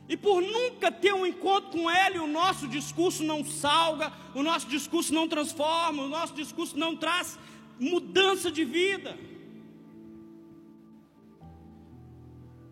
E 0.10 0.16
por 0.16 0.42
nunca 0.42 0.92
ter 0.92 1.14
um 1.14 1.26
encontro 1.26 1.72
com 1.72 1.92
Ele, 1.92 2.20
o 2.20 2.28
nosso 2.28 2.68
discurso 2.68 3.24
não 3.24 3.44
salga, 3.44 4.14
o 4.34 4.42
nosso 4.42 4.68
discurso 4.68 5.14
não 5.14 5.28
transforma, 5.28 6.04
o 6.04 6.08
nosso 6.08 6.34
discurso 6.34 6.78
não 6.78 6.96
traz 6.96 7.38
mudança 7.80 8.50
de 8.50 8.64
vida. 8.64 9.18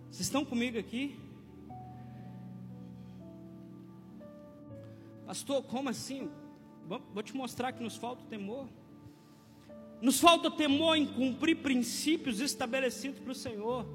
Vocês 0.10 0.27
estão 0.27 0.46
comigo 0.46 0.80
aqui? 0.80 1.20
Pastor, 5.25 5.62
como 5.63 5.89
assim? 5.89 6.32
Vou 6.88 7.22
te 7.22 7.36
mostrar 7.36 7.74
que 7.74 7.84
nos 7.84 7.98
falta 7.98 8.24
temor. 8.30 8.70
Nos 10.01 10.20
falta 10.20 10.50
temor 10.50 10.96
em 10.96 11.06
cumprir 11.06 11.58
princípios 11.58 12.39
estabelecidos 12.39 13.20
para 13.20 13.32
o 13.32 13.36
Senhor. 13.36 13.86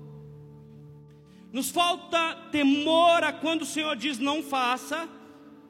Nos 1.52 1.70
falta 1.70 2.36
temor 2.52 3.24
a 3.24 3.32
quando 3.32 3.62
o 3.62 3.66
Senhor 3.66 3.96
diz 3.96 4.18
não 4.18 4.42
faça, 4.42 5.08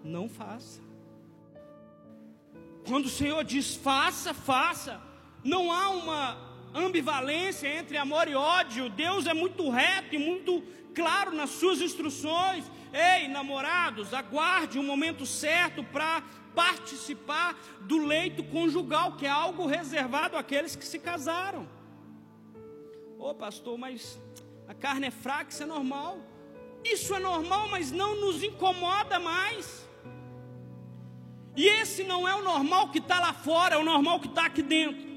não 0.04 0.28
faça. 0.28 0.80
Quando 2.86 3.06
o 3.06 3.10
Senhor 3.10 3.42
diz 3.44 3.74
faça, 3.76 4.34
faça, 4.34 5.00
não 5.42 5.72
há 5.72 5.90
uma 5.90 6.50
ambivalência 6.74 7.68
entre 7.68 7.96
amor 7.96 8.28
e 8.28 8.34
ódio. 8.34 8.90
Deus 8.90 9.26
é 9.26 9.34
muito 9.34 9.70
reto 9.70 10.14
e 10.14 10.18
muito 10.18 10.62
claro 10.94 11.34
nas 11.34 11.50
suas 11.50 11.80
instruções. 11.80 12.64
Ei, 12.92 13.28
namorados, 13.28 14.12
aguarde 14.12 14.78
o 14.78 14.82
momento 14.82 15.24
certo 15.24 15.82
para 15.84 16.22
participar 16.54 17.58
do 17.82 18.04
leito 18.04 18.42
conjugal, 18.44 19.16
que 19.16 19.24
é 19.24 19.30
algo 19.30 19.66
reservado 19.66 20.36
àqueles 20.36 20.74
que 20.74 20.84
se 20.84 20.98
casaram. 20.98 21.68
Ô 23.18 23.30
oh, 23.30 23.34
pastor, 23.34 23.78
mas 23.78 24.18
a 24.70 24.74
carne 24.74 25.08
é 25.08 25.10
fraca, 25.10 25.50
isso 25.50 25.64
é 25.64 25.66
normal. 25.66 26.20
Isso 26.84 27.12
é 27.12 27.18
normal, 27.18 27.68
mas 27.68 27.90
não 27.90 28.14
nos 28.20 28.40
incomoda 28.40 29.18
mais. 29.18 29.84
E 31.56 31.66
esse 31.66 32.04
não 32.04 32.26
é 32.26 32.36
o 32.36 32.44
normal 32.44 32.88
que 32.90 32.98
está 32.98 33.18
lá 33.18 33.32
fora, 33.32 33.74
é 33.74 33.78
o 33.78 33.82
normal 33.82 34.20
que 34.20 34.28
está 34.28 34.46
aqui 34.46 34.62
dentro. 34.62 35.10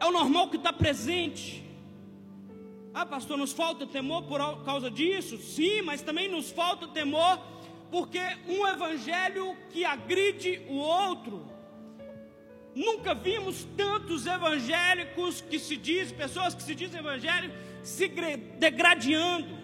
É 0.00 0.06
o 0.06 0.10
normal 0.10 0.48
que 0.48 0.56
está 0.56 0.72
presente. 0.72 1.62
Ah, 2.94 3.04
pastor, 3.04 3.36
nos 3.36 3.52
falta 3.52 3.86
temor 3.86 4.22
por 4.22 4.64
causa 4.64 4.90
disso? 4.90 5.36
Sim, 5.36 5.82
mas 5.82 6.00
também 6.00 6.30
nos 6.30 6.50
falta 6.50 6.88
temor 6.88 7.38
porque 7.90 8.18
um 8.48 8.66
evangelho 8.66 9.54
que 9.68 9.84
agride 9.84 10.62
o 10.66 10.76
outro. 10.76 11.44
Nunca 12.74 13.14
vimos 13.14 13.64
tantos 13.76 14.26
evangélicos 14.26 15.40
que 15.40 15.58
se 15.58 15.76
diz, 15.76 16.10
pessoas 16.10 16.54
que 16.54 16.62
se 16.62 16.74
dizem 16.74 16.98
evangélicos, 16.98 17.56
se 17.82 18.08
degradando, 18.58 19.56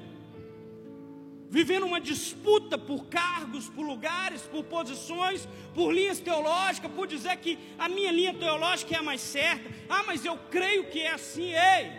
vivendo 1.49 1.87
uma 1.87 2.01
disputa 2.01 2.79
por 2.79 3.07
cargos, 3.07 3.69
por 3.69 3.85
lugares, 3.85 4.43
por 4.43 4.63
posições, 4.63 5.49
por 5.75 5.93
linhas 5.93 6.21
teológicas, 6.21 6.93
por 6.93 7.09
dizer 7.09 7.37
que 7.39 7.59
a 7.77 7.89
minha 7.89 8.13
linha 8.13 8.33
teológica 8.33 8.95
é 8.95 8.99
a 8.99 9.03
mais 9.03 9.21
certa. 9.21 9.69
Ah, 9.89 10.05
mas 10.07 10.25
eu 10.25 10.39
creio 10.49 10.89
que 10.89 11.01
é 11.01 11.13
assim, 11.13 11.53
ei. 11.53 11.91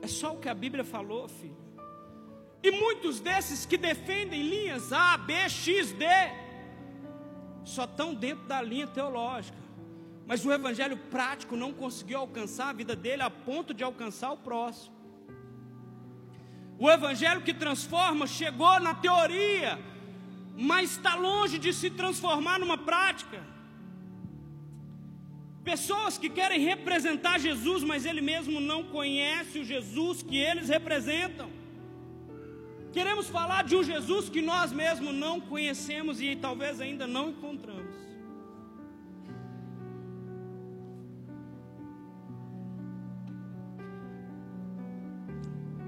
É 0.00 0.06
só 0.06 0.32
o 0.32 0.38
que 0.38 0.48
a 0.48 0.54
Bíblia 0.54 0.84
falou, 0.84 1.28
filho. 1.28 1.56
E 2.62 2.70
muitos 2.70 3.20
desses 3.20 3.66
que 3.66 3.76
defendem 3.76 4.42
linhas 4.42 4.90
A, 4.90 5.18
B, 5.18 5.34
X, 5.50 5.92
D, 5.92 6.06
só 7.64 7.84
estão 7.84 8.14
dentro 8.14 8.46
da 8.46 8.60
linha 8.60 8.86
teológica. 8.86 9.58
Mas 10.26 10.44
o 10.44 10.52
evangelho 10.52 10.96
prático 10.96 11.56
não 11.56 11.72
conseguiu 11.72 12.18
alcançar 12.18 12.70
a 12.70 12.72
vida 12.72 12.96
dele 12.96 13.22
a 13.22 13.30
ponto 13.30 13.74
de 13.74 13.84
alcançar 13.84 14.32
o 14.32 14.36
próximo. 14.36 14.94
O 16.78 16.90
evangelho 16.90 17.42
que 17.42 17.54
transforma 17.54 18.26
chegou 18.26 18.80
na 18.80 18.94
teoria, 18.94 19.78
mas 20.56 20.92
está 20.92 21.14
longe 21.14 21.58
de 21.58 21.72
se 21.72 21.90
transformar 21.90 22.58
numa 22.58 22.78
prática. 22.78 23.42
Pessoas 25.62 26.18
que 26.18 26.28
querem 26.28 26.60
representar 26.60 27.38
Jesus, 27.38 27.82
mas 27.82 28.04
ele 28.04 28.20
mesmo 28.20 28.60
não 28.60 28.84
conhece 28.84 29.60
o 29.60 29.64
Jesus 29.64 30.22
que 30.22 30.36
eles 30.36 30.68
representam. 30.68 31.63
Queremos 32.96 33.28
falar 33.28 33.64
de 33.64 33.74
um 33.74 33.82
Jesus 33.82 34.28
que 34.28 34.40
nós 34.40 34.72
mesmos 34.72 35.12
não 35.12 35.40
conhecemos 35.40 36.20
e 36.20 36.36
talvez 36.36 36.80
ainda 36.80 37.08
não 37.08 37.30
encontramos. 37.30 37.96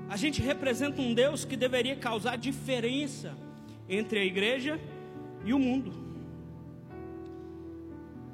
A 0.09 0.17
gente 0.17 0.43
representa 0.43 1.01
um 1.01 1.15
Deus 1.15 1.45
que 1.45 1.57
deveria 1.57 1.95
causar 1.95 2.37
diferença 2.37 3.37
entre 3.89 4.19
a 4.19 4.25
igreja 4.25 4.81
e 5.45 5.55
o 5.55 5.61
mundo. 5.61 5.93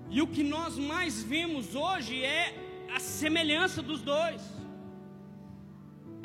E 0.09 0.23
o 0.23 0.27
que 0.27 0.43
nós 0.43 0.79
mais 0.79 1.23
vemos 1.23 1.75
hoje 1.75 2.25
é 2.25 2.55
a 2.95 2.99
semelhança 2.99 3.83
dos 3.83 4.01
dois. 4.01 4.62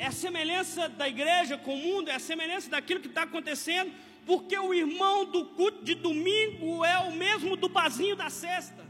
A 0.08 0.10
semelhança 0.10 0.88
da 0.88 1.06
igreja 1.06 1.58
com 1.58 1.74
o 1.74 1.76
mundo, 1.76 2.08
é 2.08 2.14
a 2.14 2.18
semelhança 2.18 2.70
daquilo 2.70 2.98
que 2.98 3.08
está 3.08 3.24
acontecendo, 3.24 3.92
porque 4.24 4.58
o 4.58 4.72
irmão 4.72 5.26
do 5.26 5.44
culto 5.44 5.84
de 5.84 5.94
domingo 5.94 6.82
é 6.82 6.98
o 7.00 7.12
mesmo 7.12 7.56
do 7.56 7.68
bazinho 7.68 8.16
da 8.16 8.30
sexta. 8.30 8.82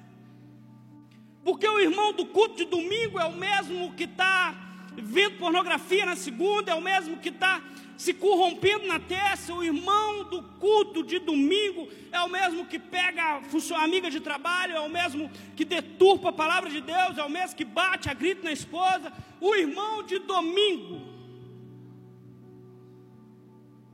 Porque 1.43 1.67
o 1.67 1.81
irmão 1.81 2.13
do 2.13 2.25
culto 2.25 2.55
de 2.55 2.67
domingo 2.67 3.19
é 3.19 3.25
o 3.25 3.33
mesmo 3.33 3.93
que 3.95 4.05
está 4.05 4.68
vendo 5.03 5.39
pornografia 5.39 6.05
na 6.07 6.17
segunda, 6.17 6.73
é 6.73 6.75
o 6.75 6.81
mesmo 6.81 7.19
que 7.19 7.29
está 7.29 7.63
se 7.97 8.15
corrompendo 8.15 8.87
na 8.87 9.01
terça, 9.01 9.53
o 9.53 9.63
irmão 9.63 10.23
do 10.25 10.41
culto 10.61 11.03
de 11.03 11.19
domingo 11.19 11.89
é 12.13 12.21
o 12.21 12.29
mesmo 12.29 12.65
que 12.65 12.79
pega 12.79 13.23
a 13.23 13.83
amiga 13.83 14.09
de 14.09 14.21
trabalho, 14.21 14.77
é 14.77 14.81
o 14.81 14.89
mesmo 14.89 15.29
que 15.57 15.65
deturpa 15.65 16.29
a 16.29 16.33
palavra 16.33 16.71
de 16.71 16.81
Deus, 16.81 17.19
é 17.19 17.25
o 17.25 17.31
mesmo 17.31 17.57
que 17.57 17.65
bate 17.65 18.09
a 18.09 18.15
grito 18.15 18.45
na 18.45 18.53
esposa, 18.53 19.13
o 19.41 19.55
irmão 19.55 20.05
de 20.05 20.21
domingo. 20.21 21.01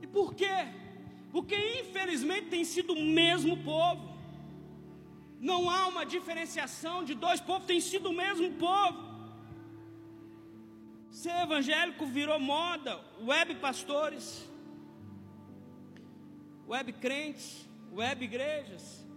E 0.03 0.05
por 0.05 0.35
quê? 0.35 0.67
Porque 1.31 1.55
infelizmente 1.81 2.47
tem 2.47 2.63
sido 2.63 2.93
o 2.93 3.03
mesmo 3.03 3.57
povo. 3.57 4.15
Não 5.41 5.69
há 5.69 5.87
uma 5.87 6.05
diferenciação 6.05 7.03
de 7.03 7.15
dois 7.15 7.41
povos, 7.41 7.65
tem 7.65 7.79
sido 7.79 8.09
o 8.09 8.13
mesmo 8.13 8.51
povo. 8.51 9.04
Ser 11.15 11.35
evangélico 11.43 12.05
virou 12.05 12.37
moda, 12.37 12.99
web 13.21 13.55
pastores, 13.55 14.45
web 16.67 16.91
crentes, 16.91 17.65
web 17.93 18.25
igrejas. 18.25 19.07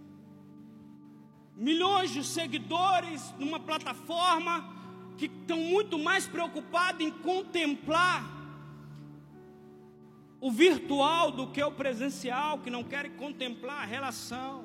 Milhões 1.57 2.09
de 2.11 2.23
seguidores 2.23 3.35
numa 3.37 3.59
plataforma 3.59 4.53
que 5.17 5.25
estão 5.25 5.57
muito 5.57 5.99
mais 5.99 6.25
preocupados 6.25 7.05
em 7.05 7.11
contemplar 7.11 8.23
o 10.39 10.49
virtual 10.49 11.33
do 11.33 11.47
que 11.47 11.61
o 11.61 11.69
presencial, 11.69 12.59
que 12.59 12.69
não 12.69 12.81
querem 12.81 13.11
contemplar 13.11 13.81
a 13.81 13.85
relação, 13.85 14.63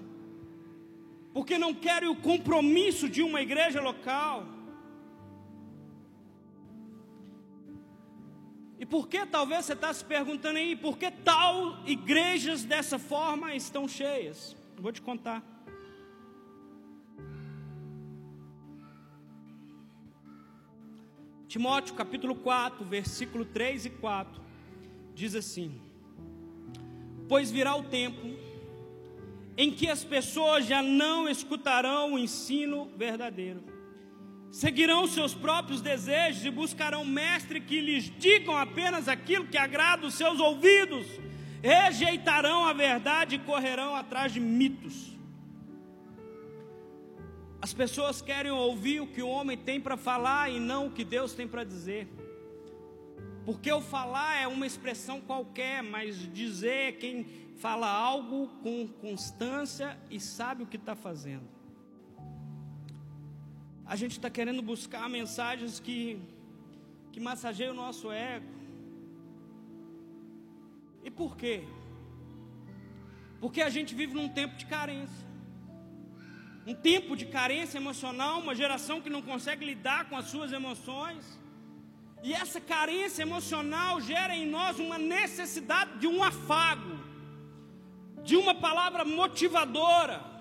porque 1.32 1.58
não 1.58 1.74
querem 1.74 2.08
o 2.08 2.14
compromisso 2.14 3.08
de 3.08 3.24
uma 3.24 3.42
igreja 3.42 3.80
local. 3.80 4.54
E 8.84 8.86
por 8.86 9.08
que 9.08 9.24
talvez 9.24 9.64
você 9.64 9.72
está 9.72 9.90
se 9.94 10.04
perguntando 10.04 10.58
aí, 10.58 10.76
por 10.76 10.98
que 10.98 11.10
tal 11.10 11.82
igrejas 11.86 12.64
dessa 12.64 12.98
forma 12.98 13.54
estão 13.54 13.88
cheias? 13.88 14.54
Vou 14.76 14.92
te 14.92 15.00
contar. 15.00 15.42
Timóteo 21.48 21.94
capítulo 21.94 22.34
4, 22.34 22.84
versículo 22.84 23.46
3 23.46 23.86
e 23.86 23.90
4, 23.90 24.42
diz 25.14 25.34
assim: 25.34 25.80
Pois 27.26 27.50
virá 27.50 27.74
o 27.74 27.84
tempo 27.84 28.36
em 29.56 29.70
que 29.70 29.88
as 29.88 30.04
pessoas 30.04 30.66
já 30.66 30.82
não 30.82 31.26
escutarão 31.26 32.12
o 32.12 32.18
ensino 32.18 32.90
verdadeiro 32.98 33.73
seguirão 34.54 35.04
seus 35.08 35.34
próprios 35.34 35.80
desejos 35.80 36.44
e 36.44 36.50
buscarão 36.50 37.04
mestre 37.04 37.60
que 37.60 37.80
lhes 37.80 38.04
digam 38.20 38.56
apenas 38.56 39.08
aquilo 39.08 39.48
que 39.48 39.58
agrada 39.58 40.06
os 40.06 40.14
seus 40.14 40.38
ouvidos, 40.38 41.08
rejeitarão 41.60 42.64
a 42.64 42.72
verdade 42.72 43.34
e 43.34 43.38
correrão 43.40 43.96
atrás 43.96 44.32
de 44.32 44.38
mitos. 44.38 45.18
As 47.60 47.74
pessoas 47.74 48.22
querem 48.22 48.52
ouvir 48.52 49.00
o 49.00 49.08
que 49.08 49.20
o 49.20 49.28
homem 49.28 49.58
tem 49.58 49.80
para 49.80 49.96
falar 49.96 50.48
e 50.52 50.60
não 50.60 50.86
o 50.86 50.90
que 50.92 51.04
Deus 51.04 51.32
tem 51.32 51.48
para 51.48 51.64
dizer. 51.64 52.06
Porque 53.44 53.72
o 53.72 53.80
falar 53.80 54.36
é 54.36 54.46
uma 54.46 54.68
expressão 54.68 55.20
qualquer, 55.20 55.82
mas 55.82 56.32
dizer 56.32 56.90
é 56.90 56.92
quem 56.92 57.26
fala 57.56 57.90
algo 57.90 58.46
com 58.62 58.86
constância 58.86 59.98
e 60.08 60.20
sabe 60.20 60.62
o 60.62 60.66
que 60.66 60.76
está 60.76 60.94
fazendo 60.94 61.53
a 63.86 63.96
gente 63.96 64.12
está 64.12 64.30
querendo 64.30 64.62
buscar 64.62 65.08
mensagens 65.08 65.78
que, 65.78 66.18
que 67.12 67.20
massageiam 67.20 67.72
o 67.72 67.76
nosso 67.76 68.10
ego. 68.10 68.46
E 71.02 71.10
por 71.10 71.36
quê? 71.36 71.64
Porque 73.40 73.60
a 73.60 73.68
gente 73.68 73.94
vive 73.94 74.14
num 74.14 74.28
tempo 74.28 74.56
de 74.56 74.64
carência. 74.64 75.24
Um 76.66 76.74
tempo 76.74 77.14
de 77.14 77.26
carência 77.26 77.76
emocional, 77.76 78.40
uma 78.40 78.54
geração 78.54 79.02
que 79.02 79.10
não 79.10 79.20
consegue 79.20 79.66
lidar 79.66 80.08
com 80.08 80.16
as 80.16 80.26
suas 80.26 80.50
emoções. 80.50 81.38
E 82.22 82.32
essa 82.32 82.58
carência 82.58 83.20
emocional 83.20 84.00
gera 84.00 84.34
em 84.34 84.46
nós 84.46 84.78
uma 84.78 84.96
necessidade 84.96 85.98
de 85.98 86.06
um 86.06 86.24
afago, 86.24 86.98
de 88.22 88.34
uma 88.34 88.54
palavra 88.54 89.04
motivadora 89.04 90.33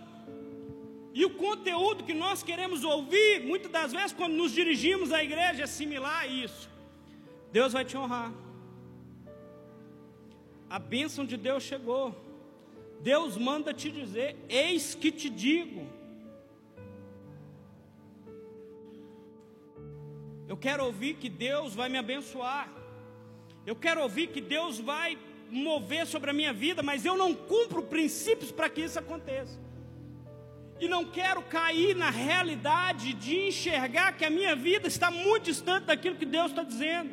e 1.13 1.23
o 1.25 1.29
conteúdo 1.29 2.03
que 2.03 2.13
nós 2.13 2.41
queremos 2.41 2.83
ouvir, 2.83 3.43
muitas 3.45 3.71
das 3.71 3.93
vezes, 3.93 4.13
quando 4.13 4.33
nos 4.33 4.51
dirigimos 4.51 5.11
à 5.11 5.23
igreja, 5.23 5.63
é 5.63 5.67
similar 5.67 6.21
a 6.21 6.27
isso. 6.27 6.67
Deus 7.51 7.71
vai 7.71 7.85
te 7.85 7.95
honrar. 7.95 8.33
A 10.67 10.79
bênção 10.79 11.23
de 11.23 11.37
Deus 11.37 11.61
chegou. 11.61 12.15
Deus 12.99 13.37
manda 13.37 13.71
te 13.71 13.91
dizer: 13.91 14.35
Eis 14.49 14.95
que 14.95 15.11
te 15.11 15.29
digo. 15.29 15.85
Eu 20.47 20.57
quero 20.57 20.83
ouvir 20.85 21.13
que 21.15 21.29
Deus 21.29 21.75
vai 21.75 21.89
me 21.89 21.99
abençoar. 21.99 22.73
Eu 23.67 23.75
quero 23.75 24.01
ouvir 24.01 24.27
que 24.27 24.41
Deus 24.41 24.79
vai 24.79 25.17
mover 25.47 26.07
sobre 26.07 26.31
a 26.31 26.33
minha 26.33 26.51
vida, 26.51 26.81
mas 26.81 27.05
eu 27.05 27.15
não 27.15 27.35
cumpro 27.35 27.83
princípios 27.83 28.51
para 28.51 28.67
que 28.67 28.81
isso 28.81 28.97
aconteça. 28.97 29.62
E 30.83 30.87
não 30.89 31.05
quero 31.05 31.41
cair 31.43 31.95
na 31.95 32.09
realidade 32.09 33.13
de 33.13 33.47
enxergar 33.47 34.17
que 34.17 34.25
a 34.25 34.29
minha 34.29 34.53
vida 34.53 34.85
está 34.85 35.09
muito 35.09 35.45
distante 35.45 35.85
daquilo 35.85 36.17
que 36.17 36.25
Deus 36.25 36.47
está 36.47 36.61
dizendo. 36.61 37.11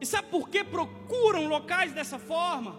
E 0.00 0.06
sabe 0.06 0.28
por 0.28 0.48
que 0.48 0.64
procuram 0.64 1.46
locais 1.46 1.92
dessa 1.92 2.18
forma? 2.18 2.74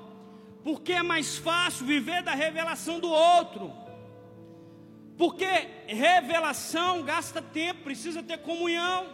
Porque 0.63 0.93
é 0.93 1.03
mais 1.03 1.38
fácil 1.38 1.86
viver 1.86 2.23
da 2.23 2.34
revelação 2.34 2.99
do 2.99 3.12
outro. 3.12 3.71
Porque 5.15 5.45
revelação 5.86 7.03
gasta 7.03 7.43
tempo, 7.43 7.84
precisa 7.84 8.23
ter 8.23 8.39
comunhão, 8.39 9.06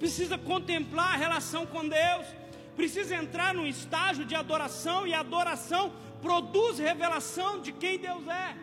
precisa 0.00 0.36
contemplar 0.36 1.14
a 1.14 1.16
relação 1.16 1.64
com 1.64 1.86
Deus, 1.86 2.26
precisa 2.74 3.14
entrar 3.14 3.54
num 3.54 3.68
estágio 3.68 4.24
de 4.24 4.34
adoração, 4.34 5.06
e 5.06 5.14
adoração 5.14 5.92
produz 6.20 6.78
revelação 6.78 7.60
de 7.60 7.72
quem 7.72 7.98
Deus 7.98 8.26
é. 8.26 8.56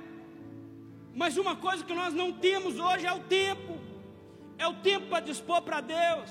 Mas 1.13 1.37
uma 1.37 1.55
coisa 1.55 1.83
que 1.83 1.93
nós 1.93 2.13
não 2.13 2.31
temos 2.31 2.79
hoje 2.79 3.05
é 3.05 3.13
o 3.13 3.19
tempo, 3.21 3.79
é 4.57 4.67
o 4.67 4.75
tempo 4.75 5.07
para 5.07 5.19
dispor 5.19 5.61
para 5.63 5.81
Deus, 5.81 6.29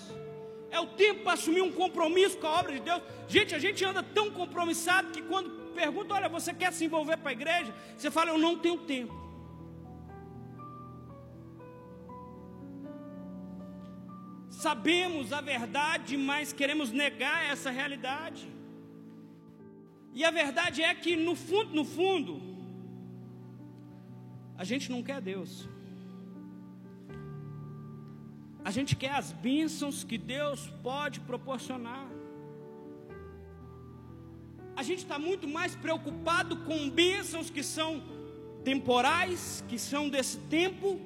é 0.71 0.79
o 0.81 0.87
tempo 0.87 1.25
para 1.25 1.33
assumir 1.33 1.63
um 1.63 1.73
compromisso 1.73 2.39
com 2.39 2.47
a 2.47 2.59
obra 2.61 2.73
de 2.73 2.81
Deus. 2.81 3.03
Gente, 3.29 3.55
a 3.55 3.59
gente 3.59 3.85
anda 3.85 4.03
tão 4.03 4.31
compromissado 4.31 5.11
que 5.11 5.23
quando 5.23 5.51
pergunta, 5.75 6.15
olha, 6.15 6.29
você 6.29 6.55
quer 6.55 6.73
se 6.73 6.85
envolver 6.85 7.17
para 7.19 7.31
a 7.31 7.33
igreja? 7.33 7.75
Você 7.97 8.11
fala, 8.11 8.31
eu 8.31 8.39
não 8.39 8.57
tenho 8.57 8.79
tempo. 8.79 9.27
Sabemos 14.49 15.33
a 15.33 15.41
verdade, 15.41 16.17
mas 16.17 16.53
queremos 16.53 16.91
negar 16.91 17.45
essa 17.45 17.71
realidade. 17.71 18.49
E 20.19 20.25
a 20.25 20.31
verdade 20.31 20.83
é 20.83 20.93
que 20.95 21.15
no 21.15 21.35
fundo, 21.47 21.71
no 21.79 21.85
fundo, 21.85 22.33
a 24.57 24.65
gente 24.65 24.91
não 24.91 25.03
quer 25.09 25.21
Deus. 25.21 25.69
A 28.65 28.71
gente 28.77 28.97
quer 28.97 29.13
as 29.23 29.31
bênçãos 29.31 30.03
que 30.03 30.17
Deus 30.17 30.61
pode 30.83 31.21
proporcionar. 31.21 32.07
A 34.75 34.83
gente 34.83 35.03
está 35.05 35.19
muito 35.19 35.47
mais 35.47 35.77
preocupado 35.77 36.57
com 36.69 36.89
bênçãos 36.89 37.51
que 37.51 37.63
são 37.63 38.03
temporais, 38.65 39.63
que 39.69 39.79
são 39.79 40.09
desse 40.09 40.39
tempo, 40.57 40.99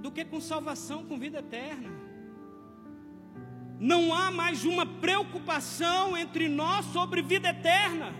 do 0.00 0.10
que 0.10 0.24
com 0.24 0.40
salvação, 0.40 1.06
com 1.06 1.16
vida 1.16 1.38
eterna 1.38 2.02
não 3.82 4.14
há 4.14 4.30
mais 4.30 4.64
uma 4.64 4.86
preocupação 4.86 6.16
entre 6.16 6.48
nós 6.48 6.86
sobre 6.86 7.20
vida 7.20 7.48
eterna. 7.48 8.14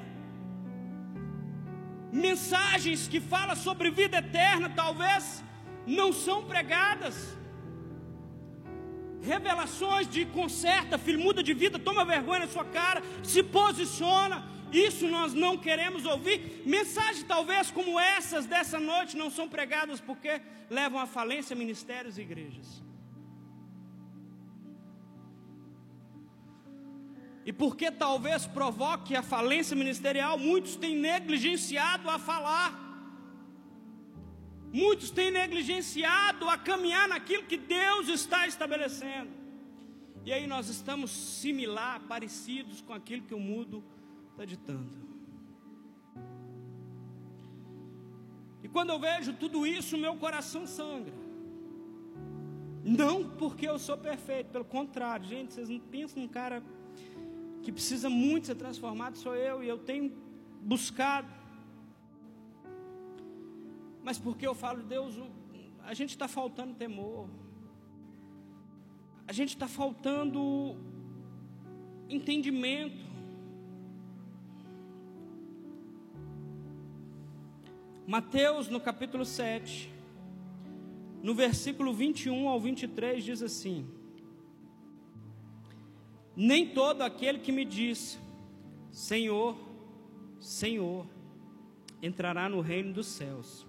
Mensagens 2.12 3.08
que 3.08 3.20
falam 3.20 3.56
sobre 3.56 3.90
vida 3.90 4.18
eterna 4.18 4.68
talvez 4.68 5.42
não 5.86 6.12
são 6.12 6.44
pregadas. 6.44 7.34
Revelações 9.22 10.06
de 10.08 10.26
conserta, 10.26 10.98
filho, 10.98 11.20
muda 11.20 11.42
de 11.42 11.54
vida, 11.54 11.78
toma 11.78 12.04
vergonha 12.04 12.40
na 12.40 12.48
sua 12.48 12.66
cara, 12.66 13.02
se 13.22 13.42
posiciona. 13.42 14.46
Isso 14.70 15.06
nós 15.08 15.32
não 15.32 15.56
queremos 15.56 16.04
ouvir. 16.04 16.62
Mensagens 16.66 17.24
talvez 17.24 17.70
como 17.70 17.98
essas 17.98 18.46
dessa 18.46 18.78
noite 18.78 19.16
não 19.16 19.30
são 19.30 19.48
pregadas 19.48 20.00
porque 20.00 20.40
levam 20.68 21.00
à 21.00 21.06
falência 21.06 21.56
ministérios 21.56 22.18
e 22.18 22.22
igrejas. 22.22 22.82
E 27.44 27.52
porque 27.52 27.90
talvez 27.90 28.46
provoque 28.46 29.16
a 29.16 29.22
falência 29.22 29.76
ministerial, 29.76 30.38
muitos 30.38 30.76
têm 30.76 30.96
negligenciado 30.96 32.08
a 32.08 32.18
falar. 32.18 32.80
Muitos 34.72 35.10
têm 35.10 35.30
negligenciado 35.30 36.48
a 36.48 36.56
caminhar 36.56 37.08
naquilo 37.08 37.44
que 37.44 37.56
Deus 37.56 38.08
está 38.08 38.46
estabelecendo. 38.46 39.30
E 40.24 40.32
aí 40.32 40.46
nós 40.46 40.68
estamos 40.68 41.10
similar, 41.10 42.00
parecidos 42.08 42.80
com 42.80 42.94
aquilo 42.94 43.22
que 43.22 43.34
o 43.34 43.40
mundo 43.40 43.82
está 44.30 44.44
ditando. 44.44 45.02
E 48.62 48.68
quando 48.68 48.90
eu 48.90 49.00
vejo 49.00 49.32
tudo 49.34 49.66
isso, 49.66 49.98
meu 49.98 50.14
coração 50.16 50.64
sangra. 50.66 51.12
Não 52.84 53.28
porque 53.28 53.68
eu 53.68 53.78
sou 53.78 53.98
perfeito, 53.98 54.50
pelo 54.50 54.64
contrário, 54.64 55.26
gente, 55.26 55.52
vocês 55.52 55.68
não 55.68 55.80
pensam 55.80 56.22
num 56.22 56.28
cara 56.28 56.62
que 57.62 57.70
precisa 57.70 58.10
muito 58.10 58.46
ser 58.48 58.56
transformado 58.56 59.16
sou 59.16 59.34
eu, 59.34 59.62
e 59.62 59.68
eu 59.68 59.78
tenho 59.78 60.12
buscado. 60.60 61.28
Mas 64.02 64.18
porque 64.18 64.46
eu 64.46 64.54
falo, 64.54 64.82
Deus, 64.82 65.16
a 65.84 65.94
gente 65.94 66.10
está 66.10 66.26
faltando 66.26 66.74
temor, 66.74 67.28
a 69.26 69.32
gente 69.32 69.50
está 69.50 69.68
faltando 69.68 70.76
entendimento. 72.08 73.12
Mateus, 78.06 78.68
no 78.68 78.80
capítulo 78.80 79.24
7, 79.24 79.88
no 81.22 81.34
versículo 81.34 81.94
21 81.94 82.48
ao 82.48 82.60
23, 82.60 83.22
diz 83.22 83.40
assim: 83.40 83.86
nem 86.36 86.66
todo 86.66 87.02
aquele 87.02 87.38
que 87.38 87.52
me 87.52 87.64
diz, 87.64 88.18
Senhor, 88.90 89.56
Senhor, 90.40 91.06
entrará 92.02 92.48
no 92.48 92.60
reino 92.60 92.92
dos 92.92 93.06
céus, 93.06 93.66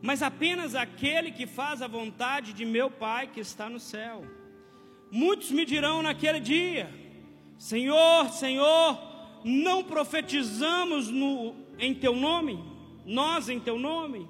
mas 0.00 0.22
apenas 0.22 0.74
aquele 0.74 1.30
que 1.30 1.46
faz 1.46 1.82
a 1.82 1.86
vontade 1.86 2.52
de 2.52 2.64
meu 2.64 2.90
Pai 2.90 3.26
que 3.26 3.40
está 3.40 3.68
no 3.68 3.78
céu. 3.78 4.24
Muitos 5.10 5.50
me 5.50 5.64
dirão 5.64 6.02
naquele 6.02 6.40
dia: 6.40 6.88
Senhor, 7.58 8.30
Senhor, 8.30 8.98
não 9.44 9.84
profetizamos 9.84 11.08
no, 11.08 11.54
em 11.78 11.94
teu 11.94 12.16
nome, 12.16 12.58
nós 13.04 13.48
em 13.48 13.60
teu 13.60 13.78
nome. 13.78 14.28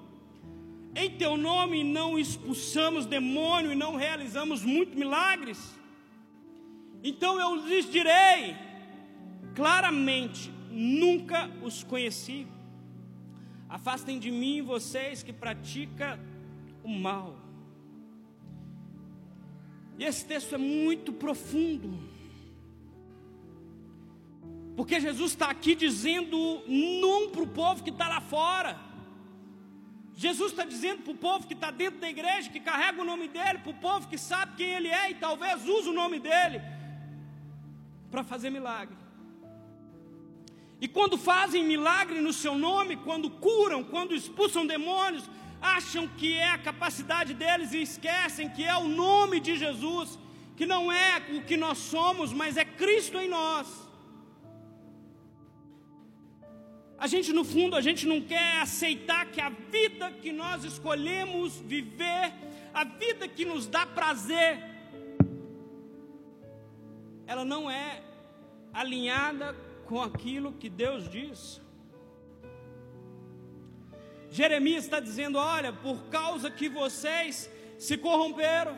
Em 0.95 1.09
teu 1.09 1.37
nome 1.37 1.85
não 1.85 2.19
expulsamos 2.19 3.07
demônio 3.07 3.71
e 3.71 3.77
não 3.77 3.95
realizamos 3.95 4.65
muitos 4.65 4.97
milagres. 4.97 5.80
Então 7.03 7.41
eu 7.41 7.67
lhes 7.67 7.91
direi 7.91 8.57
claramente: 9.55 10.51
nunca 10.71 11.51
os 11.63 11.83
conheci. 11.83 12.47
Afastem 13.69 14.19
de 14.19 14.31
mim 14.31 14.63
vocês 14.63 15.23
que 15.23 15.33
praticam 15.33 16.19
o 16.83 16.89
mal. 16.89 17.37
E 19.99 20.05
esse 20.05 20.25
texto 20.25 20.55
é 20.55 20.59
muito 20.59 21.13
profundo. 21.13 22.09
Porque 24.77 24.99
Jesus 24.99 25.33
está 25.33 25.51
aqui 25.51 25.75
dizendo 25.75 26.63
não 26.67 27.31
para 27.31 27.43
o 27.43 27.47
povo 27.47 27.83
que 27.83 27.91
está 27.91 28.09
lá 28.09 28.21
fora. 28.21 28.79
Jesus 30.15 30.53
está 30.53 30.65
dizendo 30.65 31.03
para 31.03 31.13
o 31.13 31.17
povo 31.17 31.47
que 31.47 31.55
está 31.55 31.71
dentro 31.71 32.01
da 32.01 32.09
igreja, 32.09 32.51
que 32.51 32.61
carrega 32.61 33.01
o 33.01 33.05
nome 33.05 33.29
dele, 33.29 33.59
para 33.59 33.71
o 33.71 33.75
povo 33.75 34.09
que 34.09 34.19
sabe 34.19 34.57
quem 34.57 34.69
ele 34.69 34.89
é 34.89 35.11
e 35.11 35.15
talvez 35.15 35.67
use 35.67 35.89
o 35.89 35.93
nome 35.93 36.19
dele 36.19 36.61
para 38.11 38.23
fazer 38.23 38.51
milagre. 38.51 38.97
E 40.81 40.89
quando 40.89 41.19
fazem 41.19 41.65
milagre 41.65 42.21
no 42.21 42.33
seu 42.33 42.55
nome, 42.55 42.97
quando 42.97 43.29
curam, 43.29 43.85
quando 43.85 44.15
expulsam 44.15 44.67
demônios, 44.67 45.25
acham 45.61 46.09
que 46.09 46.33
é 46.35 46.51
a 46.51 46.59
capacidade 46.59 47.35
deles 47.35 47.73
e 47.73 47.83
esquecem 47.83 48.49
que 48.49 48.65
é 48.65 48.77
o 48.77 48.89
nome 48.89 49.41
de 49.41 49.57
Jesus, 49.57 50.19
que 50.57 50.65
não 50.65 50.91
é 50.91 51.23
o 51.37 51.43
que 51.43 51.57
nós 51.57 51.79
somos, 51.79 52.33
mas 52.33 52.57
é 52.57 52.65
Cristo 52.65 53.19
em 53.19 53.29
nós. 53.29 53.67
A 56.99 57.07
gente, 57.07 57.33
no 57.33 57.45
fundo, 57.45 57.77
a 57.77 57.81
gente 57.81 58.07
não 58.07 58.21
quer 58.21 58.61
aceitar 58.61 59.27
que 59.27 59.41
a 59.41 59.49
vida 59.49 60.11
que 60.23 60.33
nós 60.33 60.65
escolhemos 60.65 61.57
viver, 61.59 62.33
a 62.75 62.85
vida 62.85 63.27
que 63.27 63.45
nos 63.45 63.67
dá 63.67 63.87
prazer, 63.87 64.63
ela 67.31 67.45
não 67.45 67.71
é 67.71 68.03
alinhada 68.73 69.49
com 69.89 70.03
aquilo 70.03 70.53
que 70.61 70.69
Deus 70.69 71.09
diz. 71.09 71.61
Jeremias 74.39 74.83
está 74.85 74.99
dizendo: 74.99 75.39
olha, 75.39 75.73
por 75.73 75.99
causa 76.17 76.51
que 76.51 76.69
vocês 76.69 77.49
se 77.79 77.97
corromperam, 77.97 78.77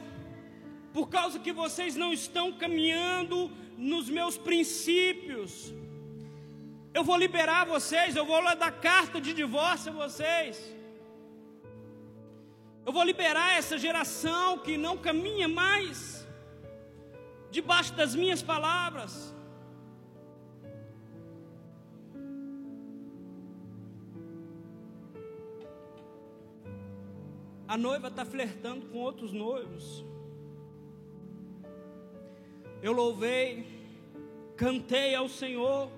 por 0.92 1.08
causa 1.08 1.38
que 1.38 1.50
vocês 1.50 1.96
não 1.96 2.12
estão 2.12 2.52
caminhando 2.52 3.50
nos 3.78 4.10
meus 4.18 4.36
princípios, 4.36 5.72
Eu 6.94 7.02
vou 7.08 7.16
liberar 7.16 7.64
vocês, 7.64 8.14
eu 8.14 8.26
vou 8.26 8.42
dar 8.54 8.70
carta 8.70 9.18
de 9.18 9.32
divórcio 9.32 9.92
a 9.92 9.96
vocês. 10.04 10.58
Eu 12.86 12.92
vou 12.92 13.02
liberar 13.02 13.56
essa 13.56 13.78
geração 13.78 14.58
que 14.58 14.76
não 14.76 14.94
caminha 14.98 15.48
mais 15.48 16.21
debaixo 17.52 17.92
das 17.92 18.14
minhas 18.14 18.42
palavras. 18.42 19.32
A 27.68 27.76
noiva 27.76 28.08
está 28.08 28.24
flertando 28.24 28.86
com 28.86 28.98
outros 28.98 29.32
noivos. 29.32 30.04
Eu 32.82 32.92
louvei, 32.92 33.66
cantei 34.56 35.14
ao 35.14 35.28
Senhor. 35.28 35.90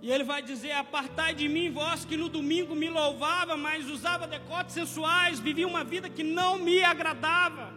E 0.00 0.10
ele 0.10 0.24
vai 0.24 0.42
dizer: 0.42 0.72
Apartai 0.72 1.34
de 1.34 1.48
mim, 1.48 1.70
vós 1.70 2.04
que 2.04 2.16
no 2.16 2.28
domingo 2.28 2.74
me 2.74 2.88
louvava, 2.88 3.56
mas 3.56 3.90
usava 3.90 4.26
decotes 4.26 4.74
sensuais, 4.74 5.40
vivia 5.40 5.66
uma 5.66 5.84
vida 5.84 6.08
que 6.08 6.22
não 6.22 6.58
me 6.58 6.82
agradava. 6.82 7.75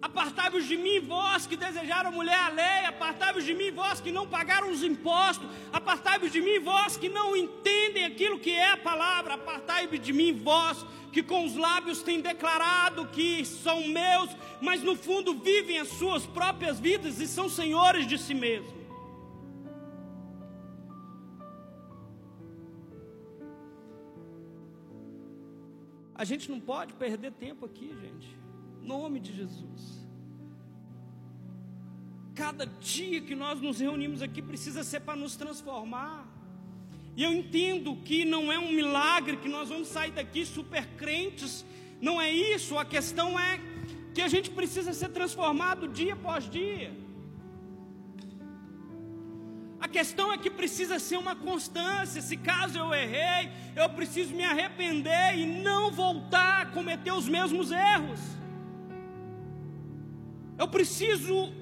Apartai-vos 0.00 0.64
de 0.66 0.76
mim, 0.76 1.00
vós 1.00 1.46
que 1.46 1.56
desejaram 1.56 2.12
mulher 2.12 2.38
alheia, 2.38 2.88
apartai-vos 2.88 3.44
de 3.44 3.52
mim, 3.52 3.72
vós 3.72 4.00
que 4.00 4.12
não 4.12 4.28
pagaram 4.28 4.70
os 4.70 4.84
impostos, 4.84 5.48
apartai-vos 5.72 6.30
de 6.30 6.40
mim, 6.40 6.60
vós 6.60 6.96
que 6.96 7.08
não 7.08 7.34
entendem 7.34 8.04
aquilo 8.04 8.38
que 8.38 8.52
é 8.52 8.70
a 8.70 8.76
palavra, 8.76 9.34
apartai-vos 9.34 9.98
de 9.98 10.12
mim, 10.12 10.32
vós 10.32 10.86
que 11.12 11.22
com 11.22 11.44
os 11.44 11.56
lábios 11.56 12.02
têm 12.02 12.20
declarado 12.20 13.08
que 13.08 13.44
são 13.44 13.88
meus, 13.88 14.30
mas 14.60 14.82
no 14.82 14.94
fundo 14.94 15.34
vivem 15.34 15.78
as 15.80 15.88
suas 15.88 16.24
próprias 16.24 16.78
vidas 16.78 17.18
e 17.18 17.26
são 17.26 17.48
senhores 17.48 18.06
de 18.06 18.18
si 18.18 18.34
mesmos. 18.34 18.78
A 26.14 26.24
gente 26.24 26.50
não 26.50 26.60
pode 26.60 26.94
perder 26.94 27.32
tempo 27.32 27.64
aqui, 27.64 27.96
gente. 28.00 28.36
Nome 28.88 29.20
de 29.20 29.36
Jesus. 29.36 29.82
Cada 32.34 32.64
dia 32.64 33.20
que 33.20 33.34
nós 33.34 33.60
nos 33.60 33.80
reunimos 33.80 34.22
aqui 34.22 34.40
precisa 34.40 34.82
ser 34.82 35.00
para 35.00 35.14
nos 35.14 35.36
transformar. 35.36 36.26
E 37.14 37.22
eu 37.22 37.30
entendo 37.30 37.96
que 37.96 38.24
não 38.24 38.50
é 38.50 38.58
um 38.58 38.72
milagre 38.72 39.36
que 39.36 39.48
nós 39.56 39.68
vamos 39.68 39.88
sair 39.88 40.12
daqui 40.12 40.46
super 40.46 40.86
crentes. 40.96 41.66
Não 42.00 42.18
é 42.18 42.30
isso. 42.30 42.78
A 42.78 42.84
questão 42.84 43.38
é 43.38 43.60
que 44.14 44.22
a 44.22 44.28
gente 44.28 44.48
precisa 44.50 44.94
ser 44.94 45.10
transformado 45.10 45.86
dia 45.86 46.14
após 46.14 46.48
dia. 46.48 46.90
A 49.78 49.86
questão 49.86 50.32
é 50.32 50.38
que 50.38 50.48
precisa 50.48 50.98
ser 50.98 51.18
uma 51.18 51.36
constância. 51.36 52.22
Se 52.22 52.38
caso 52.38 52.78
eu 52.78 52.94
errei, 52.94 53.50
eu 53.76 53.90
preciso 53.90 54.34
me 54.34 54.44
arrepender 54.44 55.36
e 55.36 55.44
não 55.44 55.90
voltar 55.90 56.62
a 56.62 56.66
cometer 56.66 57.12
os 57.12 57.28
mesmos 57.28 57.70
erros. 57.70 58.38
Eu 60.58 60.68
preciso 60.68 61.52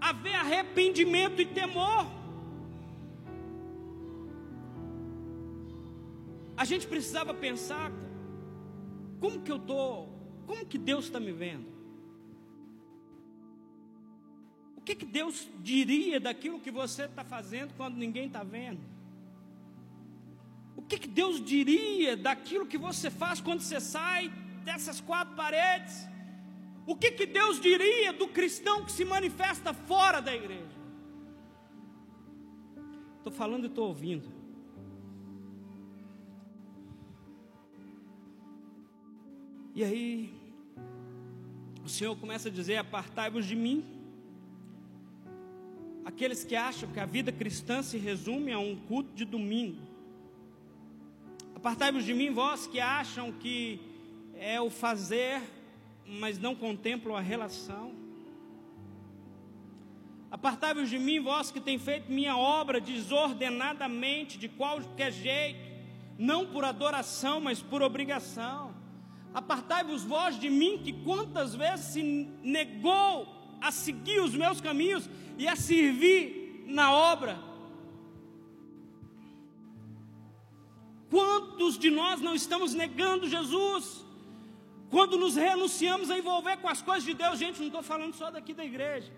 haver 0.00 0.34
arrependimento 0.34 1.40
e 1.40 1.46
temor. 1.46 2.06
A 6.56 6.64
gente 6.64 6.86
precisava 6.86 7.34
pensar 7.34 7.90
como 9.18 9.40
que 9.42 9.50
eu 9.50 9.56
estou, 9.56 10.08
como 10.46 10.66
que 10.66 10.78
Deus 10.78 11.06
está 11.06 11.18
me 11.18 11.32
vendo 11.32 11.74
que, 14.84 14.94
que 14.94 15.06
Deus 15.06 15.48
diria 15.60 16.20
daquilo 16.20 16.60
que 16.60 16.70
você 16.70 17.04
está 17.04 17.24
fazendo 17.24 17.72
quando 17.74 17.96
ninguém 17.96 18.26
está 18.26 18.44
vendo? 18.44 18.80
O 20.76 20.82
que, 20.82 20.98
que 20.98 21.08
Deus 21.08 21.42
diria 21.42 22.16
daquilo 22.16 22.66
que 22.66 22.76
você 22.76 23.10
faz 23.10 23.40
quando 23.40 23.60
você 23.60 23.80
sai 23.80 24.28
dessas 24.64 25.00
quatro 25.00 25.34
paredes? 25.34 26.06
O 26.86 26.94
que, 26.94 27.10
que 27.10 27.26
Deus 27.26 27.60
diria 27.60 28.12
do 28.12 28.28
cristão 28.28 28.84
que 28.84 28.92
se 28.92 29.04
manifesta 29.04 29.72
fora 29.72 30.20
da 30.20 30.34
igreja? 30.34 30.74
Estou 33.18 33.32
falando 33.32 33.64
e 33.64 33.68
estou 33.68 33.88
ouvindo. 33.88 34.28
E 39.74 39.82
aí, 39.82 40.32
o 41.82 41.88
Senhor 41.88 42.14
começa 42.16 42.48
a 42.48 42.52
dizer: 42.52 42.76
Apartai-vos 42.76 43.46
de 43.46 43.56
mim, 43.56 43.82
aqueles 46.04 46.44
que 46.44 46.54
acham 46.54 46.90
que 46.92 47.00
a 47.00 47.06
vida 47.06 47.32
cristã 47.32 47.82
se 47.82 47.96
resume 47.96 48.52
a 48.52 48.58
um 48.58 48.76
culto 48.76 49.14
de 49.14 49.24
domingo. 49.24 49.80
Apartai-vos 51.56 52.04
de 52.04 52.12
mim, 52.12 52.30
vós 52.30 52.66
que 52.66 52.78
acham 52.78 53.32
que 53.32 53.80
é 54.36 54.60
o 54.60 54.68
fazer, 54.68 55.40
mas 56.06 56.38
não 56.38 56.54
contemplam 56.54 57.16
a 57.16 57.20
relação. 57.20 57.92
Apartai-vos 60.30 60.90
de 60.90 60.98
mim, 60.98 61.20
vós 61.20 61.50
que 61.50 61.60
tem 61.60 61.78
feito 61.78 62.10
minha 62.10 62.36
obra 62.36 62.80
desordenadamente, 62.80 64.36
de 64.36 64.48
qualquer 64.48 65.12
jeito, 65.12 65.60
não 66.18 66.46
por 66.46 66.64
adoração, 66.64 67.40
mas 67.40 67.62
por 67.62 67.82
obrigação. 67.82 68.74
Apartai-vos 69.32 70.02
vós 70.02 70.38
de 70.38 70.50
mim, 70.50 70.80
que 70.82 70.92
quantas 70.92 71.54
vezes 71.54 71.86
se 71.86 72.02
negou 72.42 73.28
a 73.60 73.70
seguir 73.70 74.20
os 74.20 74.34
meus 74.34 74.60
caminhos 74.60 75.08
e 75.38 75.46
a 75.48 75.56
servir 75.56 76.64
na 76.66 76.92
obra. 76.92 77.38
Quantos 81.10 81.78
de 81.78 81.90
nós 81.90 82.20
não 82.20 82.34
estamos 82.34 82.74
negando 82.74 83.28
Jesus? 83.28 84.04
Quando 84.94 85.18
nos 85.22 85.34
renunciamos 85.34 86.08
a 86.08 86.16
envolver 86.16 86.56
com 86.58 86.68
as 86.68 86.80
coisas 86.88 87.04
de 87.08 87.14
Deus, 87.14 87.36
gente, 87.36 87.58
não 87.58 87.66
estou 87.66 87.82
falando 87.82 88.14
só 88.14 88.30
daqui 88.30 88.52
da 88.54 88.64
igreja. 88.64 89.10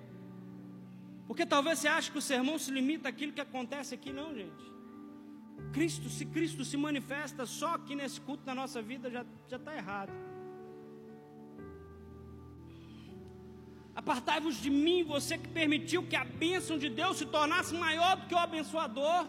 Porque 1.27 1.45
talvez 1.45 1.81
você 1.81 1.89
ache 1.97 2.11
que 2.11 2.17
o 2.17 2.23
sermão 2.23 2.57
se 2.59 2.71
limita 2.71 3.11
àquilo 3.11 3.35
que 3.35 3.43
acontece 3.43 3.95
aqui, 3.97 4.11
não, 4.11 4.35
gente. 4.35 4.65
Cristo, 5.75 6.09
se 6.09 6.25
Cristo 6.25 6.65
se 6.65 6.79
manifesta 6.79 7.45
só 7.45 7.75
aqui 7.75 7.95
nesse 7.95 8.19
culto 8.23 8.43
na 8.47 8.55
nossa 8.55 8.81
vida, 8.81 9.11
já 9.11 9.23
está 9.59 9.77
errado. 9.77 10.13
Apartai-vos 13.95 14.57
de 14.57 14.71
mim, 14.71 15.05
você 15.05 15.37
que 15.37 15.49
permitiu 15.61 16.03
que 16.11 16.17
a 16.17 16.25
bênção 16.25 16.79
de 16.79 16.89
Deus 16.89 17.19
se 17.19 17.27
tornasse 17.27 17.75
maior 17.75 18.17
do 18.17 18.27
que 18.29 18.35
o 18.35 18.39
abençoador. 18.39 19.29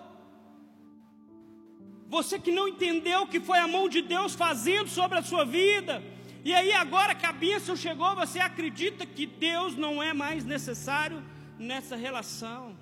Você 2.08 2.40
que 2.40 2.54
não 2.54 2.70
entendeu 2.70 3.28
que 3.28 3.42
foi 3.42 3.58
a 3.58 3.68
mão 3.68 3.90
de 3.90 4.02
Deus 4.02 4.34
fazendo 4.34 4.88
sobre 4.88 5.18
a 5.18 5.24
sua 5.24 5.44
vida. 5.44 6.16
E 6.44 6.54
aí, 6.54 6.72
agora 6.74 7.16
que 7.16 7.26
a 7.26 7.32
bênção 7.32 7.76
chegou, 7.76 8.16
você 8.16 8.40
acredita 8.40 9.06
que 9.06 9.26
Deus 9.26 9.76
não 9.76 10.02
é 10.02 10.14
mais 10.14 10.46
necessário 10.46 11.24
nessa 11.58 11.96
relação. 11.96 12.78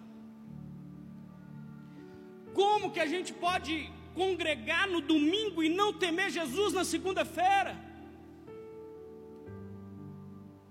Como 2.54 2.92
que 2.92 3.00
a 3.00 3.06
gente 3.06 3.34
pode 3.34 3.92
congregar 4.14 4.88
no 4.88 5.02
domingo 5.02 5.62
e 5.64 5.70
não 5.70 5.92
temer 5.94 6.30
Jesus 6.30 6.74
na 6.74 6.84
segunda-feira? 6.84 7.86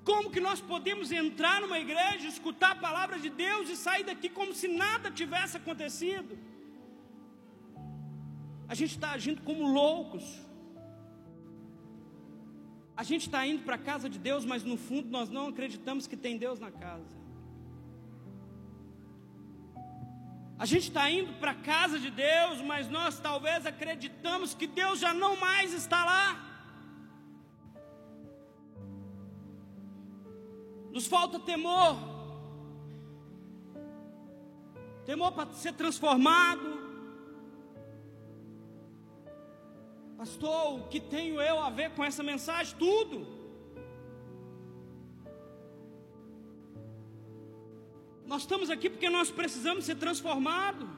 Como 0.05 0.31
que 0.31 0.41
nós 0.41 0.61
podemos 0.61 1.11
entrar 1.11 1.61
numa 1.63 1.79
igreja, 1.79 2.27
escutar 2.29 2.73
a 2.73 2.83
palavra 2.87 3.19
de 3.19 3.31
Deus 3.31 3.71
e 3.71 3.77
sair 3.77 4.05
daqui 4.05 4.29
como 4.29 4.53
se 4.53 4.69
nada 4.69 5.11
tivesse 5.11 5.57
acontecido? 5.57 6.39
A 8.69 8.75
gente 8.75 8.93
está 8.97 9.13
agindo 9.13 9.41
como 9.43 9.67
loucos. 9.67 10.25
A 12.97 13.03
gente 13.03 13.23
está 13.23 13.45
indo 13.47 13.63
para 13.65 13.75
a 13.75 13.79
casa 13.79 14.09
de 14.09 14.19
Deus, 14.19 14.45
mas 14.45 14.63
no 14.63 14.77
fundo 14.77 15.09
nós 15.09 15.29
não 15.29 15.49
acreditamos 15.49 16.07
que 16.07 16.17
tem 16.17 16.39
Deus 16.39 16.61
na 16.61 16.71
casa. 16.71 17.25
A 20.57 20.67
gente 20.67 20.85
está 20.85 21.11
indo 21.11 21.33
para 21.35 21.51
a 21.51 21.55
casa 21.55 21.99
de 21.99 22.11
Deus, 22.11 22.61
mas 22.61 22.89
nós 22.89 23.19
talvez 23.19 23.67
acreditamos 23.67 24.55
que 24.55 24.69
Deus 24.69 25.01
já 25.01 25.13
não 25.13 25.37
mais 25.37 25.73
está 25.73 26.05
lá. 26.05 26.55
Nos 30.93 31.09
falta 31.09 31.41
temor. 31.41 31.99
Temor 35.05 35.33
para 35.33 35.53
ser 35.55 35.73
transformado. 35.73 36.84
Pastor, 40.25 40.79
o 40.79 40.89
que 40.89 41.01
tenho 41.01 41.39
eu 41.39 41.59
a 41.59 41.69
ver 41.69 41.91
com 41.91 42.03
essa 42.03 42.23
mensagem? 42.23 42.75
Tudo. 42.79 43.27
Nós 48.25 48.41
estamos 48.41 48.71
aqui 48.71 48.89
porque 48.89 49.11
nós 49.11 49.31
precisamos 49.31 49.85
ser 49.85 49.97
transformados. 49.97 50.89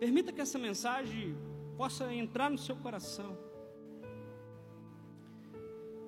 Permita 0.00 0.32
que 0.32 0.40
essa 0.40 0.58
mensagem 0.58 1.36
possa 1.76 2.10
entrar 2.14 2.48
no 2.50 2.56
seu 2.56 2.76
coração. 2.76 3.36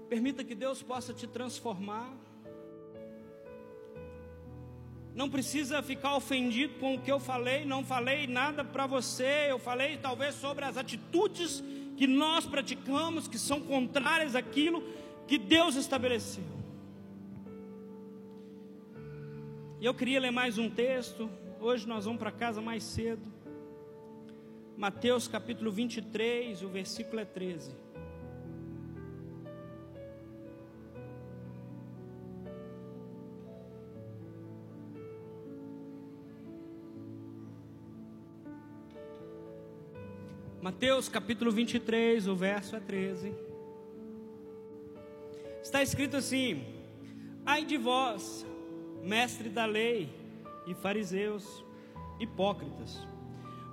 Permita 0.08 0.42
que 0.42 0.54
Deus 0.54 0.82
possa 0.82 1.12
te 1.12 1.26
transformar. 1.26 2.10
Não 5.14 5.30
precisa 5.30 5.80
ficar 5.80 6.16
ofendido 6.16 6.74
com 6.80 6.94
o 6.94 7.00
que 7.00 7.10
eu 7.10 7.20
falei, 7.20 7.64
não 7.64 7.84
falei 7.84 8.26
nada 8.26 8.64
para 8.64 8.86
você, 8.86 9.46
eu 9.48 9.60
falei 9.60 9.96
talvez 9.96 10.34
sobre 10.34 10.64
as 10.64 10.76
atitudes 10.76 11.62
que 11.96 12.06
nós 12.06 12.44
praticamos, 12.44 13.28
que 13.28 13.38
são 13.38 13.60
contrárias 13.60 14.34
àquilo 14.34 14.82
que 15.28 15.38
Deus 15.38 15.76
estabeleceu. 15.76 16.42
E 19.80 19.86
eu 19.86 19.94
queria 19.94 20.18
ler 20.18 20.32
mais 20.32 20.58
um 20.58 20.68
texto, 20.68 21.30
hoje 21.60 21.86
nós 21.86 22.06
vamos 22.06 22.18
para 22.18 22.32
casa 22.32 22.60
mais 22.60 22.82
cedo. 22.82 23.32
Mateus 24.76 25.28
capítulo 25.28 25.70
23, 25.70 26.60
o 26.62 26.68
versículo 26.68 27.20
é 27.20 27.24
13. 27.24 27.83
Mateus 40.64 41.10
capítulo 41.10 41.52
23, 41.52 42.26
o 42.26 42.34
verso 42.34 42.74
é 42.74 42.80
13. 42.80 43.34
Está 45.62 45.82
escrito 45.82 46.16
assim: 46.16 46.64
Ai 47.44 47.66
de 47.66 47.76
vós, 47.76 48.46
mestre 49.02 49.50
da 49.50 49.66
lei 49.66 50.08
e 50.66 50.72
fariseus, 50.72 51.62
hipócritas, 52.18 53.06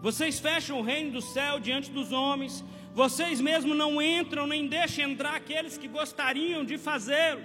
vocês 0.01 0.37
fecham 0.37 0.81
o 0.81 0.83
reino 0.83 1.13
do 1.13 1.21
céu 1.21 1.61
diante 1.61 1.89
dos 1.89 2.11
homens, 2.11 2.61
vocês 2.93 3.39
mesmos 3.39 3.77
não 3.77 4.01
entram 4.01 4.45
nem 4.45 4.67
deixam 4.67 5.09
entrar 5.11 5.33
aqueles 5.33 5.77
que 5.77 5.87
gostariam 5.87 6.65
de 6.65 6.77
fazê-lo. 6.77 7.41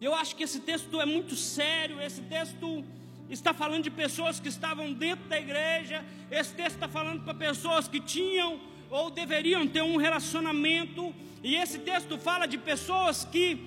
Eu 0.00 0.12
acho 0.12 0.34
que 0.34 0.42
esse 0.42 0.58
texto 0.58 1.00
é 1.00 1.06
muito 1.06 1.36
sério, 1.36 2.00
esse 2.00 2.20
texto 2.22 2.84
está 3.28 3.52
falando 3.52 3.84
de 3.84 3.90
pessoas 3.90 4.40
que 4.40 4.48
estavam 4.48 4.92
dentro 4.92 5.28
da 5.28 5.38
igreja, 5.38 6.04
esse 6.30 6.54
texto 6.54 6.74
está 6.74 6.88
falando 6.88 7.22
para 7.22 7.34
pessoas 7.34 7.86
que 7.86 8.00
tinham 8.00 8.60
ou 8.90 9.10
deveriam 9.10 9.66
ter 9.66 9.82
um 9.82 9.96
relacionamento, 9.96 11.14
e 11.42 11.54
esse 11.54 11.78
texto 11.80 12.18
fala 12.18 12.46
de 12.46 12.56
pessoas 12.56 13.24
que 13.24 13.58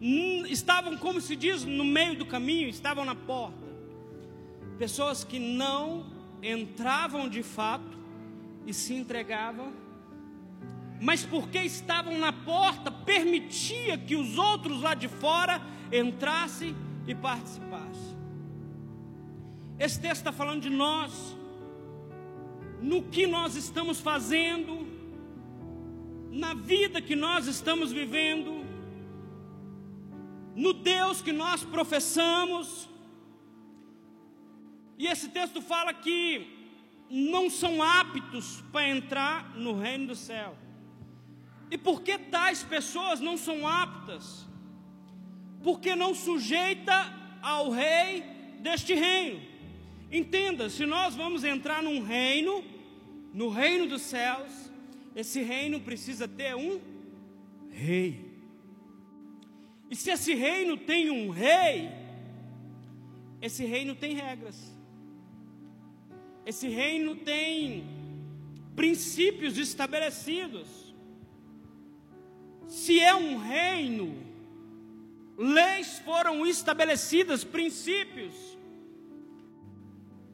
hum, 0.00 0.44
estavam, 0.46 0.96
como 0.96 1.20
se 1.20 1.36
diz, 1.36 1.64
no 1.64 1.84
meio 1.84 2.16
do 2.16 2.24
caminho, 2.24 2.68
estavam 2.68 3.04
na 3.04 3.14
porta, 3.14 3.68
pessoas 4.78 5.22
que 5.22 5.38
não 5.38 6.06
entravam 6.42 7.28
de 7.28 7.42
fato 7.42 7.98
e 8.66 8.72
se 8.72 8.94
entregavam, 8.94 9.72
mas 11.00 11.24
porque 11.24 11.58
estavam 11.58 12.18
na 12.18 12.32
porta, 12.32 12.90
permitia 12.90 13.96
que 13.96 14.16
os 14.16 14.38
outros 14.38 14.82
lá 14.82 14.94
de 14.94 15.08
fora 15.08 15.60
entrassem 15.92 16.74
e 17.06 17.14
participassem. 17.14 18.09
Esse 19.80 19.98
texto 19.98 20.18
está 20.18 20.30
falando 20.30 20.60
de 20.60 20.68
nós, 20.68 21.34
no 22.82 23.02
que 23.04 23.26
nós 23.26 23.56
estamos 23.56 23.98
fazendo, 23.98 24.86
na 26.30 26.52
vida 26.52 27.00
que 27.00 27.16
nós 27.16 27.46
estamos 27.46 27.90
vivendo, 27.90 28.62
no 30.54 30.74
Deus 30.74 31.22
que 31.22 31.32
nós 31.32 31.64
professamos. 31.64 32.90
E 34.98 35.06
esse 35.06 35.30
texto 35.30 35.62
fala 35.62 35.94
que 35.94 36.46
não 37.08 37.48
são 37.48 37.82
aptos 37.82 38.62
para 38.70 38.86
entrar 38.86 39.56
no 39.56 39.80
reino 39.80 40.08
do 40.08 40.14
céu. 40.14 40.58
E 41.70 41.78
por 41.78 42.02
que 42.02 42.18
tais 42.18 42.62
pessoas 42.62 43.18
não 43.18 43.38
são 43.38 43.66
aptas? 43.66 44.46
Porque 45.62 45.96
não 45.96 46.14
sujeita 46.14 46.94
ao 47.40 47.70
rei 47.70 48.22
deste 48.60 48.92
reino. 48.92 49.49
Entenda, 50.10 50.68
se 50.68 50.84
nós 50.84 51.14
vamos 51.14 51.44
entrar 51.44 51.82
num 51.82 52.02
reino, 52.02 52.64
no 53.32 53.48
reino 53.48 53.86
dos 53.86 54.02
céus, 54.02 54.70
esse 55.14 55.40
reino 55.42 55.80
precisa 55.80 56.26
ter 56.26 56.56
um 56.56 56.80
rei. 57.70 58.30
E 59.88 59.96
se 59.96 60.10
esse 60.10 60.34
reino 60.34 60.76
tem 60.76 61.10
um 61.10 61.30
rei, 61.30 61.90
esse 63.40 63.64
reino 63.64 63.94
tem 63.94 64.14
regras. 64.14 64.76
Esse 66.44 66.68
reino 66.68 67.14
tem 67.16 67.84
princípios 68.74 69.58
estabelecidos. 69.58 70.94
Se 72.66 72.98
é 73.00 73.14
um 73.14 73.36
reino, 73.36 74.14
leis 75.36 75.98
foram 76.00 76.46
estabelecidas, 76.46 77.44
princípios. 77.44 78.34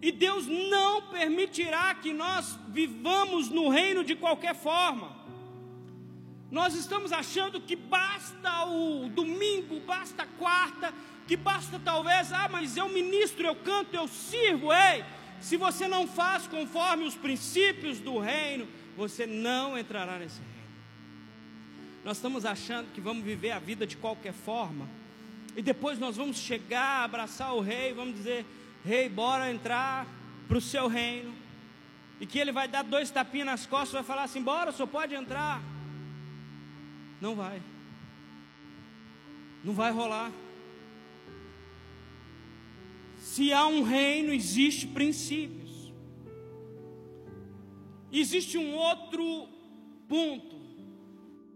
E 0.01 0.13
Deus 0.13 0.47
não 0.47 1.03
permitirá 1.03 1.95
que 1.95 2.13
nós 2.13 2.59
vivamos 2.69 3.49
no 3.49 3.69
reino 3.69 4.05
de 4.05 4.15
qualquer 4.15 4.55
forma. 4.55 5.17
Nós 6.51 6.75
estamos 6.75 7.13
achando 7.13 7.61
que 7.61 7.75
basta 7.75 8.67
o 8.67 9.09
domingo, 9.09 9.81
basta 9.81 10.23
a 10.23 10.27
quarta, 10.27 10.93
que 11.27 11.37
basta 11.37 11.81
talvez, 11.85 12.33
ah, 12.33 12.49
mas 12.49 12.77
eu 12.77 12.89
ministro, 12.89 13.47
eu 13.47 13.57
canto, 13.57 13.95
eu 13.95 14.07
sirvo. 14.07 14.73
Ei, 14.73 15.05
se 15.41 15.57
você 15.57 15.89
não 15.89 16.07
faz 16.07 16.47
conforme 16.47 17.05
os 17.05 17.15
princípios 17.15 17.99
do 17.99 18.19
reino, 18.19 18.69
você 18.97 19.27
não 19.27 19.77
entrará 19.77 20.19
nesse 20.19 20.39
reino. 20.39 20.57
Nós 22.05 22.19
estamos 22.19 22.47
achando 22.47 22.93
que 22.93 23.01
vamos 23.01 23.25
viver 23.25 23.51
a 23.51 23.59
vida 23.59 23.85
de 23.87 23.97
qualquer 23.97 24.33
forma, 24.33 24.89
e 25.57 25.63
depois 25.63 25.99
nós 25.99 26.17
vamos 26.17 26.37
chegar, 26.37 27.03
abraçar 27.03 27.55
o 27.55 27.61
rei, 27.61 27.93
vamos 27.93 28.15
dizer: 28.15 28.47
rei, 28.87 29.09
bora 29.09 29.51
entrar 29.51 30.07
para 30.47 30.57
o 30.57 30.61
seu 30.61 30.87
reino. 30.87 31.35
E 32.21 32.27
que 32.27 32.39
ele 32.39 32.53
vai 32.53 32.67
dar 32.69 32.83
dois 32.83 33.11
tapinhas 33.11 33.47
nas 33.47 33.67
costas 33.67 33.91
e 33.91 33.95
vai 33.95 34.05
falar 34.05 34.23
assim: 34.23 34.43
bora, 34.43 34.73
só 34.73 34.87
pode 34.87 35.15
entrar. 35.15 35.61
Não 37.21 37.35
vai. 37.35 37.61
Não 39.65 39.75
vai 39.75 39.91
rolar. 39.91 40.31
Se 43.19 43.53
há 43.53 43.67
um 43.67 43.83
reino, 43.83 44.33
existe 44.33 44.87
princípios. 44.87 45.93
Existe 48.13 48.57
um 48.57 48.75
outro 48.75 49.49
ponto. 50.09 50.57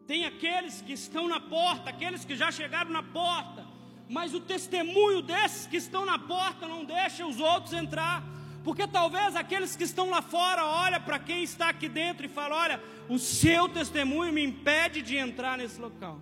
Tem 0.06 0.24
aqueles 0.26 0.82
que 0.82 0.92
estão 0.92 1.28
na 1.28 1.38
porta, 1.38 1.90
aqueles 1.90 2.24
que 2.24 2.34
já 2.34 2.50
chegaram 2.50 2.90
na 2.90 3.02
porta, 3.02 3.64
mas 4.10 4.34
o 4.34 4.40
testemunho 4.40 5.22
desses 5.22 5.68
que 5.68 5.76
estão 5.76 6.04
na 6.04 6.18
porta 6.18 6.66
não 6.66 6.84
deixa 6.84 7.24
os 7.24 7.38
outros 7.38 7.72
entrar. 7.72 8.24
Porque 8.64 8.84
talvez 8.84 9.36
aqueles 9.36 9.76
que 9.76 9.84
estão 9.84 10.10
lá 10.10 10.20
fora 10.20 10.66
olham 10.66 11.00
para 11.00 11.16
quem 11.20 11.44
está 11.44 11.68
aqui 11.68 11.88
dentro 11.88 12.26
e 12.26 12.28
falam: 12.28 12.58
olha, 12.58 12.82
o 13.08 13.20
seu 13.20 13.68
testemunho 13.68 14.32
me 14.32 14.42
impede 14.42 15.00
de 15.00 15.16
entrar 15.16 15.56
nesse 15.56 15.80
local. 15.80 16.20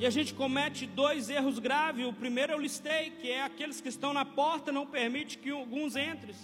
E 0.00 0.04
a 0.04 0.10
gente 0.10 0.34
comete 0.34 0.84
dois 0.84 1.30
erros 1.30 1.60
graves. 1.60 2.04
O 2.04 2.12
primeiro 2.12 2.54
eu 2.54 2.58
listei, 2.58 3.10
que 3.10 3.30
é 3.30 3.44
aqueles 3.44 3.80
que 3.80 3.88
estão 3.88 4.12
na 4.12 4.24
porta 4.24 4.72
não 4.72 4.84
permite 4.84 5.38
que 5.38 5.50
alguns 5.50 5.94
entrem. 5.94 6.34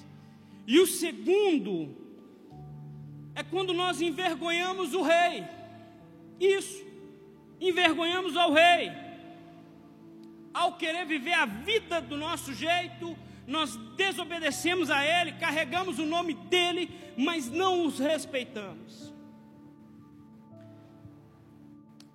E 0.65 0.79
o 0.79 0.87
segundo 0.87 1.97
é 3.35 3.43
quando 3.43 3.75
nós 3.75 4.01
envergonhamos 4.01 4.95
o 4.95 5.03
rei. 5.03 5.45
Isso 6.39 6.90
envergonhamos 7.61 8.37
ao 8.37 8.53
rei. 8.53 8.91
Ao 10.53 10.77
querer 10.77 11.07
viver 11.07 11.33
a 11.33 11.47
vida 11.47 12.01
do 12.01 12.17
nosso 12.17 12.53
jeito, 12.53 13.17
nós 13.47 13.77
desobedecemos 13.97 14.91
a 14.91 15.05
ele, 15.05 15.33
carregamos 15.33 15.99
o 15.99 16.07
nome 16.07 16.35
dele, 16.35 16.91
mas 17.17 17.51
não 17.51 17.85
os 17.85 17.99
respeitamos. 17.99 19.13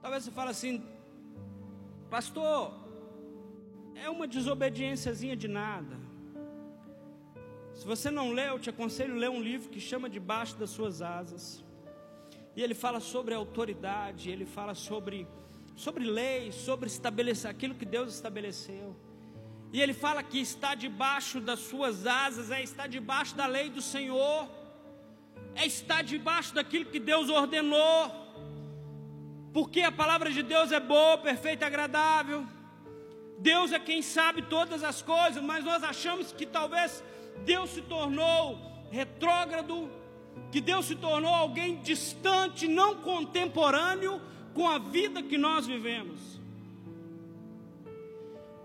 Talvez 0.01 0.23
você 0.23 0.31
fale 0.31 0.51
assim, 0.51 0.83
pastor, 2.09 2.73
é 3.95 4.09
uma 4.09 4.27
desobediênciazinha 4.27 5.35
de 5.35 5.47
nada. 5.47 5.97
Se 7.73 7.85
você 7.85 8.09
não 8.09 8.31
leu, 8.31 8.53
eu 8.53 8.59
te 8.59 8.69
aconselho 8.69 9.15
a 9.15 9.17
ler 9.17 9.29
um 9.29 9.41
livro 9.41 9.69
que 9.69 9.79
chama 9.79 10.09
Debaixo 10.09 10.55
das 10.57 10.69
Suas 10.69 11.01
Asas. 11.01 11.64
E 12.55 12.61
ele 12.63 12.73
fala 12.73 12.99
sobre 12.99 13.33
autoridade, 13.33 14.29
ele 14.29 14.45
fala 14.45 14.73
sobre, 14.73 15.27
sobre 15.75 16.05
leis, 16.05 16.55
sobre 16.55 16.87
estabelecer 16.87 17.49
aquilo 17.49 17.75
que 17.75 17.85
Deus 17.85 18.13
estabeleceu. 18.13 18.95
E 19.73 19.81
ele 19.81 19.93
fala 19.93 20.23
que 20.23 20.39
está 20.39 20.73
debaixo 20.73 21.41
das 21.41 21.59
suas 21.59 22.07
asas, 22.07 22.49
é 22.49 22.63
estar 22.63 22.87
debaixo 22.87 23.35
da 23.35 23.45
lei 23.45 23.69
do 23.69 23.81
Senhor, 23.81 24.49
é 25.53 25.65
estar 25.65 26.01
debaixo 26.01 26.53
daquilo 26.53 26.85
que 26.85 26.99
Deus 26.99 27.29
ordenou, 27.29 28.11
porque 29.51 29.81
a 29.81 29.91
palavra 29.91 30.31
de 30.31 30.43
Deus 30.43 30.71
é 30.71 30.79
boa, 30.79 31.17
perfeita, 31.17 31.65
agradável. 31.65 32.45
Deus 33.37 33.71
é 33.71 33.79
quem 33.79 34.01
sabe 34.01 34.41
todas 34.43 34.81
as 34.83 35.01
coisas, 35.01 35.43
mas 35.43 35.63
nós 35.63 35.83
achamos 35.83 36.31
que 36.31 36.45
talvez 36.45 37.03
Deus 37.43 37.69
se 37.71 37.81
tornou 37.81 38.57
retrógrado, 38.91 39.89
que 40.51 40.61
Deus 40.61 40.85
se 40.85 40.95
tornou 40.95 41.33
alguém 41.33 41.81
distante, 41.81 42.67
não 42.67 42.95
contemporâneo 42.95 44.21
com 44.53 44.67
a 44.67 44.77
vida 44.77 45.21
que 45.21 45.37
nós 45.37 45.67
vivemos. 45.67 46.19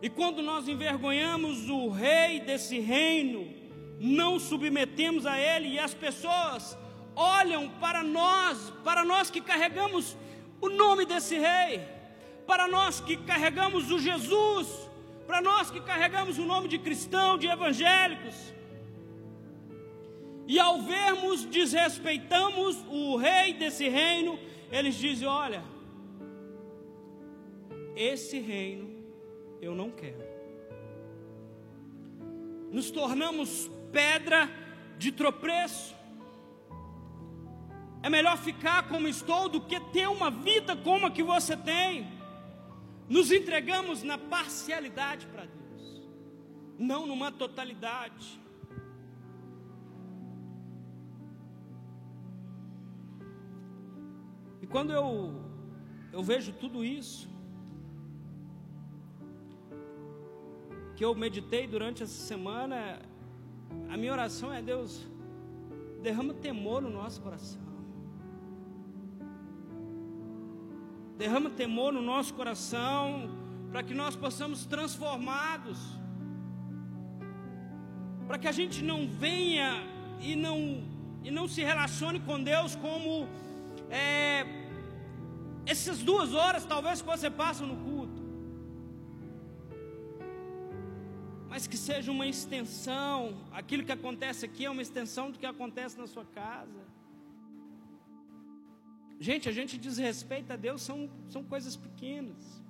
E 0.03 0.09
quando 0.09 0.41
nós 0.43 0.69
envergonhamos 0.69 1.69
o 1.69 1.89
rei 1.89 2.41
desse 2.41 2.79
reino, 2.79 3.53
não 3.99 4.39
submetemos 4.39 5.27
a 5.27 5.39
ele 5.39 5.69
e 5.71 5.79
as 5.79 5.93
pessoas 5.93 6.79
olham 7.15 7.69
para 7.69 8.03
nós, 8.03 8.73
para 8.83 9.05
nós 9.05 9.31
que 9.31 9.41
carregamos 9.41 10.17
o 10.61 10.69
nome 10.69 11.05
desse 11.05 11.37
rei, 11.39 11.87
para 12.47 12.67
nós 12.67 13.01
que 13.01 13.17
carregamos 13.17 13.91
o 13.91 13.99
Jesus, 13.99 14.69
para 15.27 15.43
nós 15.43 15.71
que 15.71 15.81
carregamos 15.81 16.39
o 16.39 16.45
nome 16.47 16.67
de 16.69 16.79
cristão, 16.79 17.37
de 17.37 17.47
evangélicos. 17.47 18.55
E 20.53 20.59
ao 20.59 20.81
vermos 20.83 21.45
desrespeitamos 21.45 22.85
o 22.89 23.15
rei 23.15 23.55
desse 23.55 23.89
reino, 23.89 24.37
eles 24.73 24.97
dizem: 24.97 25.29
Olha, 25.29 25.63
esse 27.95 28.41
reino 28.41 28.91
eu 29.63 29.77
não 29.77 29.93
quero. 29.93 30.25
Nos 32.73 32.91
tornamos 32.91 33.71
pedra 33.93 34.51
de 34.99 35.13
tropeço. 35.13 35.95
É 38.03 38.11
melhor 38.11 38.37
ficar 38.37 38.89
como 38.89 39.07
estou 39.07 39.49
do 39.49 39.61
que 39.61 39.79
ter 39.93 40.09
uma 40.09 40.33
vida 40.33 40.75
como 40.75 41.07
a 41.07 41.13
que 41.13 41.23
você 41.23 41.57
tem. 41.57 42.09
Nos 43.09 43.31
entregamos 43.31 44.03
na 44.03 44.19
parcialidade 44.19 45.29
para 45.29 45.45
Deus, 45.45 46.11
não 46.77 47.07
numa 47.07 47.31
totalidade. 47.31 48.41
Quando 54.71 54.93
eu, 54.93 55.35
eu 56.13 56.23
vejo 56.23 56.53
tudo 56.53 56.85
isso, 56.85 57.29
que 60.97 61.05
eu 61.05 61.15
meditei 61.15 61.67
durante 61.67 62.03
essa 62.03 62.21
semana, 62.33 62.77
a 63.89 63.97
minha 63.97 64.13
oração 64.13 64.53
é: 64.53 64.63
Deus, 64.63 65.07
derrama 66.03 66.35
temor 66.35 66.81
no 66.83 66.91
nosso 66.91 67.21
coração. 67.21 67.61
Derrama 71.19 71.51
temor 71.51 71.93
no 71.93 72.01
nosso 72.01 72.33
coração, 72.35 73.31
para 73.71 73.83
que 73.83 73.93
nós 73.93 74.15
possamos 74.15 74.65
transformados, 74.67 75.79
para 78.27 78.39
que 78.39 78.49
a 78.49 78.53
gente 78.53 78.83
não 78.83 79.09
venha 79.09 79.83
e 80.21 80.37
não, 80.37 80.85
e 81.25 81.31
não 81.31 81.49
se 81.49 81.63
relacione 81.63 82.21
com 82.21 82.43
Deus 82.43 82.77
como 82.77 83.29
é, 83.91 84.60
essas 85.67 85.99
duas 86.01 86.35
horas, 86.35 86.65
talvez, 86.65 87.01
que 87.03 87.09
você 87.09 87.31
passa 87.31 87.65
no 87.65 87.77
culto. 87.77 88.21
mas 91.51 91.67
que 91.67 91.77
seja 91.77 92.13
uma 92.13 92.27
extensão, 92.29 93.37
aquilo 93.51 93.85
que 93.85 93.91
acontece 93.91 94.47
aqui 94.47 94.65
é 94.65 94.71
uma 94.71 94.81
extensão 94.81 95.33
do 95.33 95.39
que 95.39 95.45
acontece 95.45 95.99
na 95.99 96.07
sua 96.07 96.25
casa. 96.25 96.83
Gente, 99.19 99.49
a 99.49 99.53
gente 99.53 99.77
desrespeita 99.77 100.55
a 100.55 100.57
Deus, 100.57 100.81
são, 100.81 101.11
são 101.29 101.43
coisas 101.43 101.75
pequenas. 101.77 102.63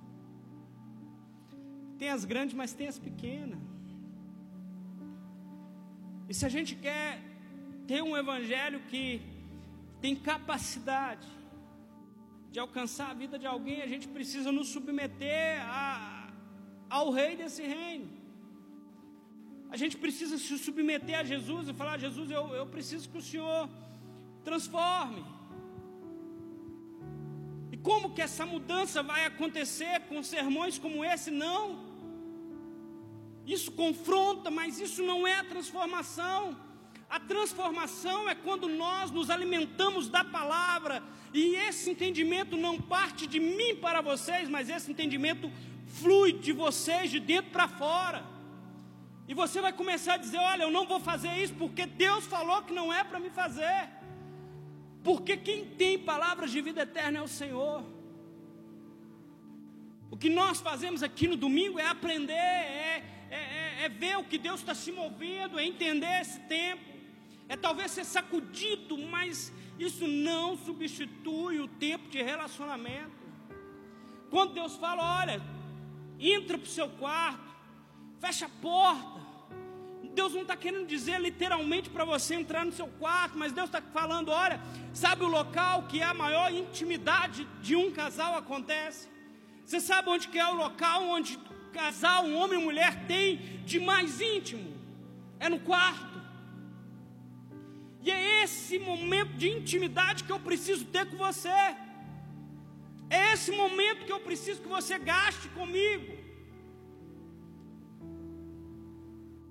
Tem 1.99 2.09
as 2.09 2.25
grandes, 2.25 2.55
mas 2.55 2.73
tem 2.73 2.87
as 2.87 2.97
pequenas. 2.97 3.59
E 6.27 6.33
se 6.33 6.43
a 6.43 6.49
gente 6.49 6.73
quer 6.75 7.21
ter 7.85 8.01
um 8.01 8.17
evangelho 8.17 8.79
que 8.89 9.21
tem 10.01 10.15
capacidade 10.15 11.27
de 12.53 12.59
alcançar 12.59 13.09
a 13.11 13.19
vida 13.21 13.39
de 13.39 13.47
alguém, 13.53 13.81
a 13.81 13.91
gente 13.93 14.07
precisa 14.15 14.51
nos 14.51 14.67
submeter 14.75 15.61
a, 15.65 16.27
ao 16.89 17.09
rei 17.09 17.35
desse 17.41 17.63
reino. 17.75 18.09
A 19.73 19.77
gente 19.81 19.95
precisa 20.03 20.37
se 20.37 20.57
submeter 20.65 21.17
a 21.19 21.23
Jesus 21.33 21.69
e 21.69 21.73
falar: 21.81 21.97
Jesus, 21.97 22.29
eu, 22.29 22.45
eu 22.61 22.65
preciso 22.75 23.09
que 23.11 23.19
o 23.21 23.27
Senhor 23.29 23.69
transforme. 24.43 25.23
E 27.71 27.77
como 27.77 28.13
que 28.15 28.21
essa 28.21 28.45
mudança 28.45 29.01
vai 29.11 29.21
acontecer 29.25 30.01
com 30.09 30.21
sermões 30.21 30.77
como 30.77 31.05
esse? 31.05 31.31
Não. 31.31 31.63
Isso 33.45 33.71
confronta, 33.83 34.51
mas 34.51 34.79
isso 34.87 35.01
não 35.11 35.25
é 35.25 35.41
transformação. 35.53 36.41
A 37.11 37.19
transformação 37.19 38.29
é 38.29 38.33
quando 38.33 38.69
nós 38.69 39.11
nos 39.11 39.29
alimentamos 39.29 40.07
da 40.07 40.23
palavra, 40.23 41.03
e 41.33 41.55
esse 41.55 41.91
entendimento 41.91 42.55
não 42.55 42.79
parte 42.79 43.27
de 43.27 43.37
mim 43.37 43.75
para 43.75 43.99
vocês, 43.99 44.47
mas 44.47 44.69
esse 44.69 44.89
entendimento 44.89 45.51
flui 45.99 46.31
de 46.31 46.53
vocês, 46.53 47.11
de 47.11 47.19
dentro 47.19 47.51
para 47.51 47.67
fora. 47.67 48.23
E 49.27 49.33
você 49.33 49.59
vai 49.59 49.73
começar 49.73 50.13
a 50.13 50.17
dizer: 50.17 50.37
Olha, 50.37 50.63
eu 50.63 50.71
não 50.71 50.85
vou 50.87 51.01
fazer 51.01 51.33
isso 51.43 51.53
porque 51.55 51.85
Deus 51.85 52.25
falou 52.25 52.61
que 52.61 52.73
não 52.73 52.93
é 52.93 53.03
para 53.03 53.19
me 53.19 53.29
fazer. 53.29 53.89
Porque 55.03 55.35
quem 55.35 55.65
tem 55.65 55.99
palavras 55.99 56.49
de 56.51 56.61
vida 56.61 56.81
eterna 56.83 57.19
é 57.19 57.21
o 57.21 57.27
Senhor. 57.27 57.83
O 60.09 60.17
que 60.17 60.29
nós 60.29 60.59
fazemos 60.61 61.01
aqui 61.01 61.27
no 61.27 61.35
domingo 61.35 61.79
é 61.79 61.87
aprender, 61.87 62.33
é, 62.33 63.03
é, 63.29 63.35
é, 63.35 63.85
é 63.85 63.89
ver 63.89 64.17
o 64.17 64.23
que 64.23 64.37
Deus 64.37 64.59
está 64.59 64.75
se 64.75 64.91
movendo, 64.91 65.57
é 65.57 65.65
entender 65.65 66.21
esse 66.21 66.39
tempo, 66.41 66.90
é 67.51 67.57
talvez 67.57 67.91
ser 67.91 68.05
sacudido, 68.05 68.97
mas 68.97 69.51
isso 69.77 70.07
não 70.07 70.57
substitui 70.57 71.59
o 71.59 71.67
tempo 71.67 72.07
de 72.07 72.21
relacionamento. 72.21 73.11
Quando 74.29 74.53
Deus 74.53 74.77
fala, 74.77 75.19
olha, 75.19 75.41
entra 76.17 76.57
para 76.57 76.65
o 76.65 76.69
seu 76.69 76.87
quarto, 76.87 77.53
fecha 78.21 78.45
a 78.45 78.49
porta, 78.61 79.19
Deus 80.13 80.33
não 80.33 80.43
está 80.43 80.55
querendo 80.55 80.87
dizer 80.87 81.19
literalmente 81.19 81.89
para 81.89 82.05
você 82.05 82.35
entrar 82.35 82.63
no 82.65 82.71
seu 82.71 82.87
quarto, 82.87 83.37
mas 83.37 83.51
Deus 83.51 83.67
está 83.67 83.81
falando: 83.81 84.29
olha, 84.29 84.57
sabe 84.93 85.25
o 85.25 85.27
local 85.27 85.83
que 85.89 85.99
é 85.99 86.05
a 86.05 86.13
maior 86.13 86.53
intimidade 86.53 87.45
de 87.61 87.75
um 87.75 87.91
casal 87.91 88.37
acontece? 88.37 89.09
Você 89.65 89.81
sabe 89.81 90.09
onde 90.09 90.29
que 90.29 90.39
é 90.39 90.47
o 90.47 90.55
local 90.55 91.03
onde 91.03 91.37
casal, 91.73 92.23
um 92.23 92.37
homem 92.37 92.61
e 92.61 92.63
mulher, 92.63 93.05
tem 93.07 93.35
de 93.65 93.77
mais 93.77 94.21
íntimo? 94.21 94.73
É 95.37 95.49
no 95.49 95.59
quarto. 95.59 96.10
E 98.03 98.09
é 98.09 98.43
esse 98.43 98.79
momento 98.79 99.33
de 99.33 99.47
intimidade 99.49 100.23
que 100.23 100.31
eu 100.31 100.39
preciso 100.39 100.85
ter 100.85 101.05
com 101.09 101.17
você. 101.17 101.59
É 103.09 103.33
esse 103.33 103.51
momento 103.51 104.05
que 104.05 104.11
eu 104.11 104.19
preciso 104.19 104.61
que 104.61 104.67
você 104.67 104.97
gaste 104.97 105.47
comigo. 105.49 106.11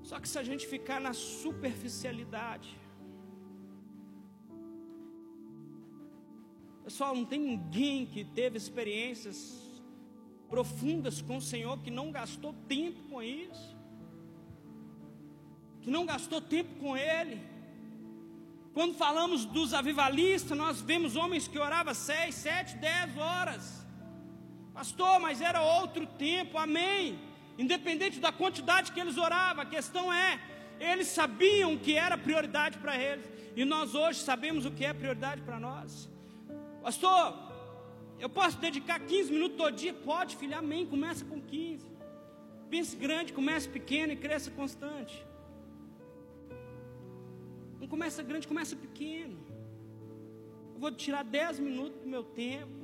Só 0.03 0.19
que 0.19 0.29
se 0.29 0.39
a 0.39 0.43
gente 0.43 0.67
ficar 0.67 1.01
na 1.01 1.13
superficialidade, 1.13 2.71
pessoal, 6.83 7.15
não 7.15 7.25
tem 7.25 7.39
ninguém 7.39 8.07
que 8.07 8.25
teve 8.25 8.57
experiências 8.57 9.39
profundas 10.49 11.23
com 11.23 11.37
o 11.37 11.41
Senhor 11.41 11.79
que 11.79 11.91
não 11.91 12.11
gastou 12.11 12.53
tempo 12.67 13.01
com 13.11 13.23
isso, 13.23 13.77
que 15.83 15.91
não 15.91 16.05
gastou 16.05 16.41
tempo 16.41 16.75
com 16.81 16.97
Ele. 16.97 17.41
Quando 18.81 18.95
falamos 18.95 19.45
dos 19.45 19.75
avivalistas, 19.75 20.57
nós 20.57 20.81
vemos 20.81 21.15
homens 21.15 21.47
que 21.47 21.59
oravam 21.59 21.93
seis, 21.93 22.35
sete, 22.35 22.77
dez 22.77 23.17
horas. 23.19 23.87
Pastor, 24.73 25.21
mas 25.21 25.43
era 25.43 25.61
outro 25.61 26.07
tempo, 26.07 26.57
amém 26.57 27.19
independente 27.63 28.19
da 28.19 28.33
quantidade 28.33 28.91
que 28.91 28.99
eles 28.99 29.19
oravam, 29.19 29.63
a 29.63 29.67
questão 29.67 30.11
é, 30.11 30.41
eles 30.79 31.09
sabiam 31.09 31.77
que 31.77 31.95
era 31.95 32.17
prioridade 32.17 32.79
para 32.79 32.97
eles, 32.97 33.31
e 33.55 33.67
nós 33.67 33.95
hoje 33.95 34.21
sabemos 34.21 34.65
o 34.65 34.71
que 34.71 34.83
é 34.83 34.95
prioridade 34.95 35.43
para 35.43 35.61
nós. 35.61 36.09
Pastor, 36.83 37.37
eu 38.19 38.31
posso 38.31 38.57
dedicar 38.59 38.99
15 38.99 39.31
minutos 39.31 39.59
todo 39.59 39.77
dia? 39.77 39.93
Pode, 39.93 40.37
filho, 40.37 40.57
amém. 40.57 40.87
Começa 40.87 41.23
com 41.25 41.39
15. 41.39 41.87
Pense 42.71 42.97
grande, 42.97 43.35
comece 43.35 43.69
pequeno 43.69 44.15
e 44.15 44.17
cresça 44.17 44.51
constante. 44.51 45.23
Não 47.81 47.89
começa 47.89 48.23
grande, 48.23 48.47
começa 48.47 48.77
pequeno. 48.77 49.39
Eu 50.75 50.81
vou 50.81 50.93
tirar 50.93 51.25
10 51.25 51.59
minutos 51.59 52.01
do 52.03 52.09
meu 52.09 52.23
tempo 52.23 52.81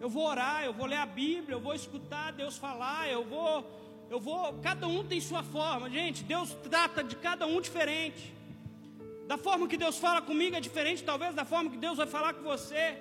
eu 0.00 0.08
vou 0.08 0.24
orar, 0.26 0.64
eu 0.64 0.72
vou 0.72 0.86
ler 0.86 0.96
a 0.96 1.04
Bíblia, 1.04 1.54
eu 1.56 1.60
vou 1.60 1.74
escutar 1.74 2.32
Deus 2.32 2.56
falar, 2.56 3.06
eu 3.10 3.22
vou, 3.22 3.54
eu 4.08 4.18
vou, 4.18 4.54
cada 4.54 4.86
um 4.88 5.04
tem 5.04 5.20
sua 5.20 5.42
forma, 5.42 5.90
gente. 5.90 6.24
Deus 6.24 6.54
trata 6.68 7.04
de 7.04 7.14
cada 7.16 7.46
um 7.46 7.60
diferente. 7.60 8.34
Da 9.28 9.36
forma 9.36 9.68
que 9.68 9.76
Deus 9.76 9.98
fala 9.98 10.22
comigo 10.22 10.56
é 10.56 10.60
diferente, 10.60 11.04
talvez 11.04 11.34
da 11.34 11.44
forma 11.44 11.70
que 11.70 11.76
Deus 11.76 11.98
vai 11.98 12.06
falar 12.06 12.32
com 12.32 12.42
você. 12.42 12.98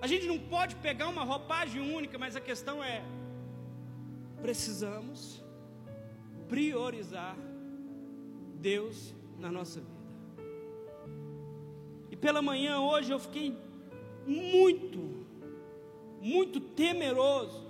A 0.00 0.06
gente 0.06 0.26
não 0.26 0.38
pode 0.38 0.76
pegar 0.76 1.08
uma 1.08 1.24
roupagem 1.24 1.82
única, 1.92 2.16
mas 2.16 2.36
a 2.36 2.40
questão 2.40 2.82
é: 2.84 3.02
precisamos 4.40 5.44
priorizar 6.48 7.36
Deus 8.54 9.12
na 9.38 9.50
nossa 9.50 9.80
vida. 9.80 9.97
E 12.10 12.16
pela 12.16 12.42
manhã 12.42 12.78
hoje 12.80 13.12
eu 13.12 13.18
fiquei 13.18 13.56
muito 14.26 15.26
muito 16.20 16.60
temeroso, 16.60 17.66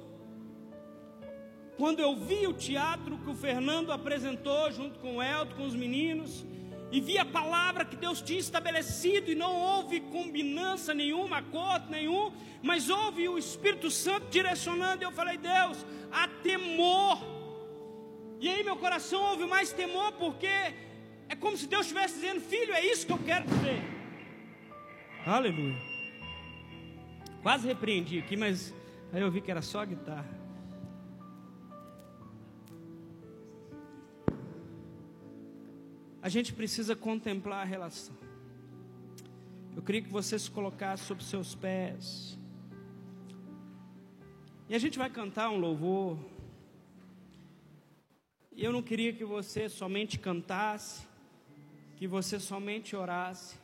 quando 1.77 2.01
eu 2.01 2.17
vi 2.17 2.47
o 2.47 2.53
teatro 2.53 3.19
que 3.19 3.31
o 3.31 3.35
Fernando 3.35 3.93
apresentou 3.93 4.71
junto 4.73 4.99
com 4.99 5.17
o 5.17 5.23
Elton, 5.23 5.55
com 5.55 5.67
os 5.67 5.75
meninos, 5.75 6.45
e 6.91 7.01
vi 7.01 7.19
a 7.19 7.25
palavra 7.25 7.85
que 7.85 7.95
Deus 7.95 8.21
tinha 8.21 8.41
estabelecido, 8.41 9.31
e 9.31 9.35
não 9.35 9.55
houve 9.55 10.01
combinança 10.01 10.95
nenhuma, 10.95 11.39
acordo 11.39 11.91
nenhum, 11.91 12.33
mas 12.63 12.89
houve 12.89 13.29
o 13.29 13.39
Espírito 13.39 13.91
Santo 13.91 14.27
direcionando, 14.31 15.03
e 15.03 15.07
eu 15.07 15.13
falei, 15.13 15.37
Deus, 15.37 15.85
há 16.11 16.27
temor. 16.43 17.19
E 18.41 18.49
aí 18.49 18.65
meu 18.65 18.77
coração 18.77 19.23
houve 19.31 19.45
mais 19.45 19.73
temor, 19.73 20.13
porque 20.13 20.47
é 20.47 21.37
como 21.39 21.57
se 21.57 21.67
Deus 21.67 21.83
estivesse 21.83 22.15
dizendo, 22.15 22.41
filho, 22.41 22.73
é 22.73 22.85
isso 22.85 23.07
que 23.07 23.13
eu 23.13 23.19
quero 23.19 23.47
fazer. 23.47 23.98
Aleluia. 25.29 25.77
Quase 27.43 27.67
repreendi 27.67 28.19
aqui, 28.19 28.35
mas 28.35 28.75
aí 29.13 29.21
eu 29.21 29.31
vi 29.31 29.43
que 29.43 29.51
era 29.51 29.61
só 29.61 29.83
a 29.83 29.85
guitarra. 29.85 30.27
A 36.23 36.31
gente 36.31 36.55
precisa 36.55 36.97
contemplar 36.97 37.61
a 37.61 37.65
relação. 37.65 38.17
Eu 39.77 39.83
queria 39.83 40.01
que 40.01 40.09
você 40.09 40.39
se 40.39 40.51
colocasse 40.51 41.05
sobre 41.05 41.23
seus 41.23 41.55
pés. 41.55 42.39
E 44.67 44.75
a 44.75 44.79
gente 44.79 44.97
vai 44.97 45.11
cantar 45.11 45.51
um 45.51 45.59
louvor. 45.59 46.19
E 48.57 48.65
eu 48.65 48.73
não 48.73 48.83
queria 48.83 49.13
que 49.13 49.27
você 49.27 49.69
somente 49.69 50.19
cantasse, 50.19 51.07
que 51.97 52.07
você 52.07 52.41
somente 52.41 52.97
orasse, 52.97 53.59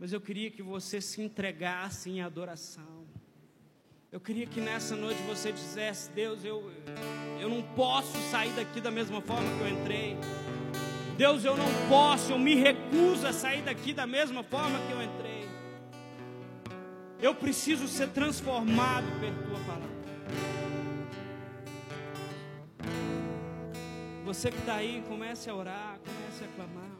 mas 0.00 0.14
eu 0.14 0.20
queria 0.20 0.50
que 0.50 0.62
você 0.62 0.98
se 0.98 1.20
entregasse 1.20 2.08
em 2.08 2.22
adoração. 2.22 3.04
Eu 4.10 4.18
queria 4.18 4.46
que 4.46 4.58
nessa 4.58 4.96
noite 4.96 5.20
você 5.24 5.52
dissesse: 5.52 6.10
Deus, 6.12 6.42
eu, 6.42 6.72
eu 7.38 7.50
não 7.50 7.62
posso 7.62 8.16
sair 8.30 8.50
daqui 8.52 8.80
da 8.80 8.90
mesma 8.90 9.20
forma 9.20 9.46
que 9.58 9.60
eu 9.60 9.68
entrei. 9.68 10.16
Deus, 11.18 11.44
eu 11.44 11.54
não 11.54 11.66
posso, 11.90 12.32
eu 12.32 12.38
me 12.38 12.54
recuso 12.54 13.26
a 13.26 13.32
sair 13.32 13.60
daqui 13.60 13.92
da 13.92 14.06
mesma 14.06 14.42
forma 14.42 14.78
que 14.86 14.90
eu 14.90 15.02
entrei. 15.02 15.46
Eu 17.20 17.34
preciso 17.34 17.86
ser 17.86 18.08
transformado 18.08 19.04
pela 19.20 19.42
tua 19.42 19.60
palavra. 19.66 20.00
Você 24.24 24.50
que 24.50 24.58
está 24.58 24.76
aí, 24.76 25.04
comece 25.06 25.50
a 25.50 25.54
orar, 25.54 26.00
comece 26.02 26.44
a 26.44 26.48
clamar. 26.56 26.90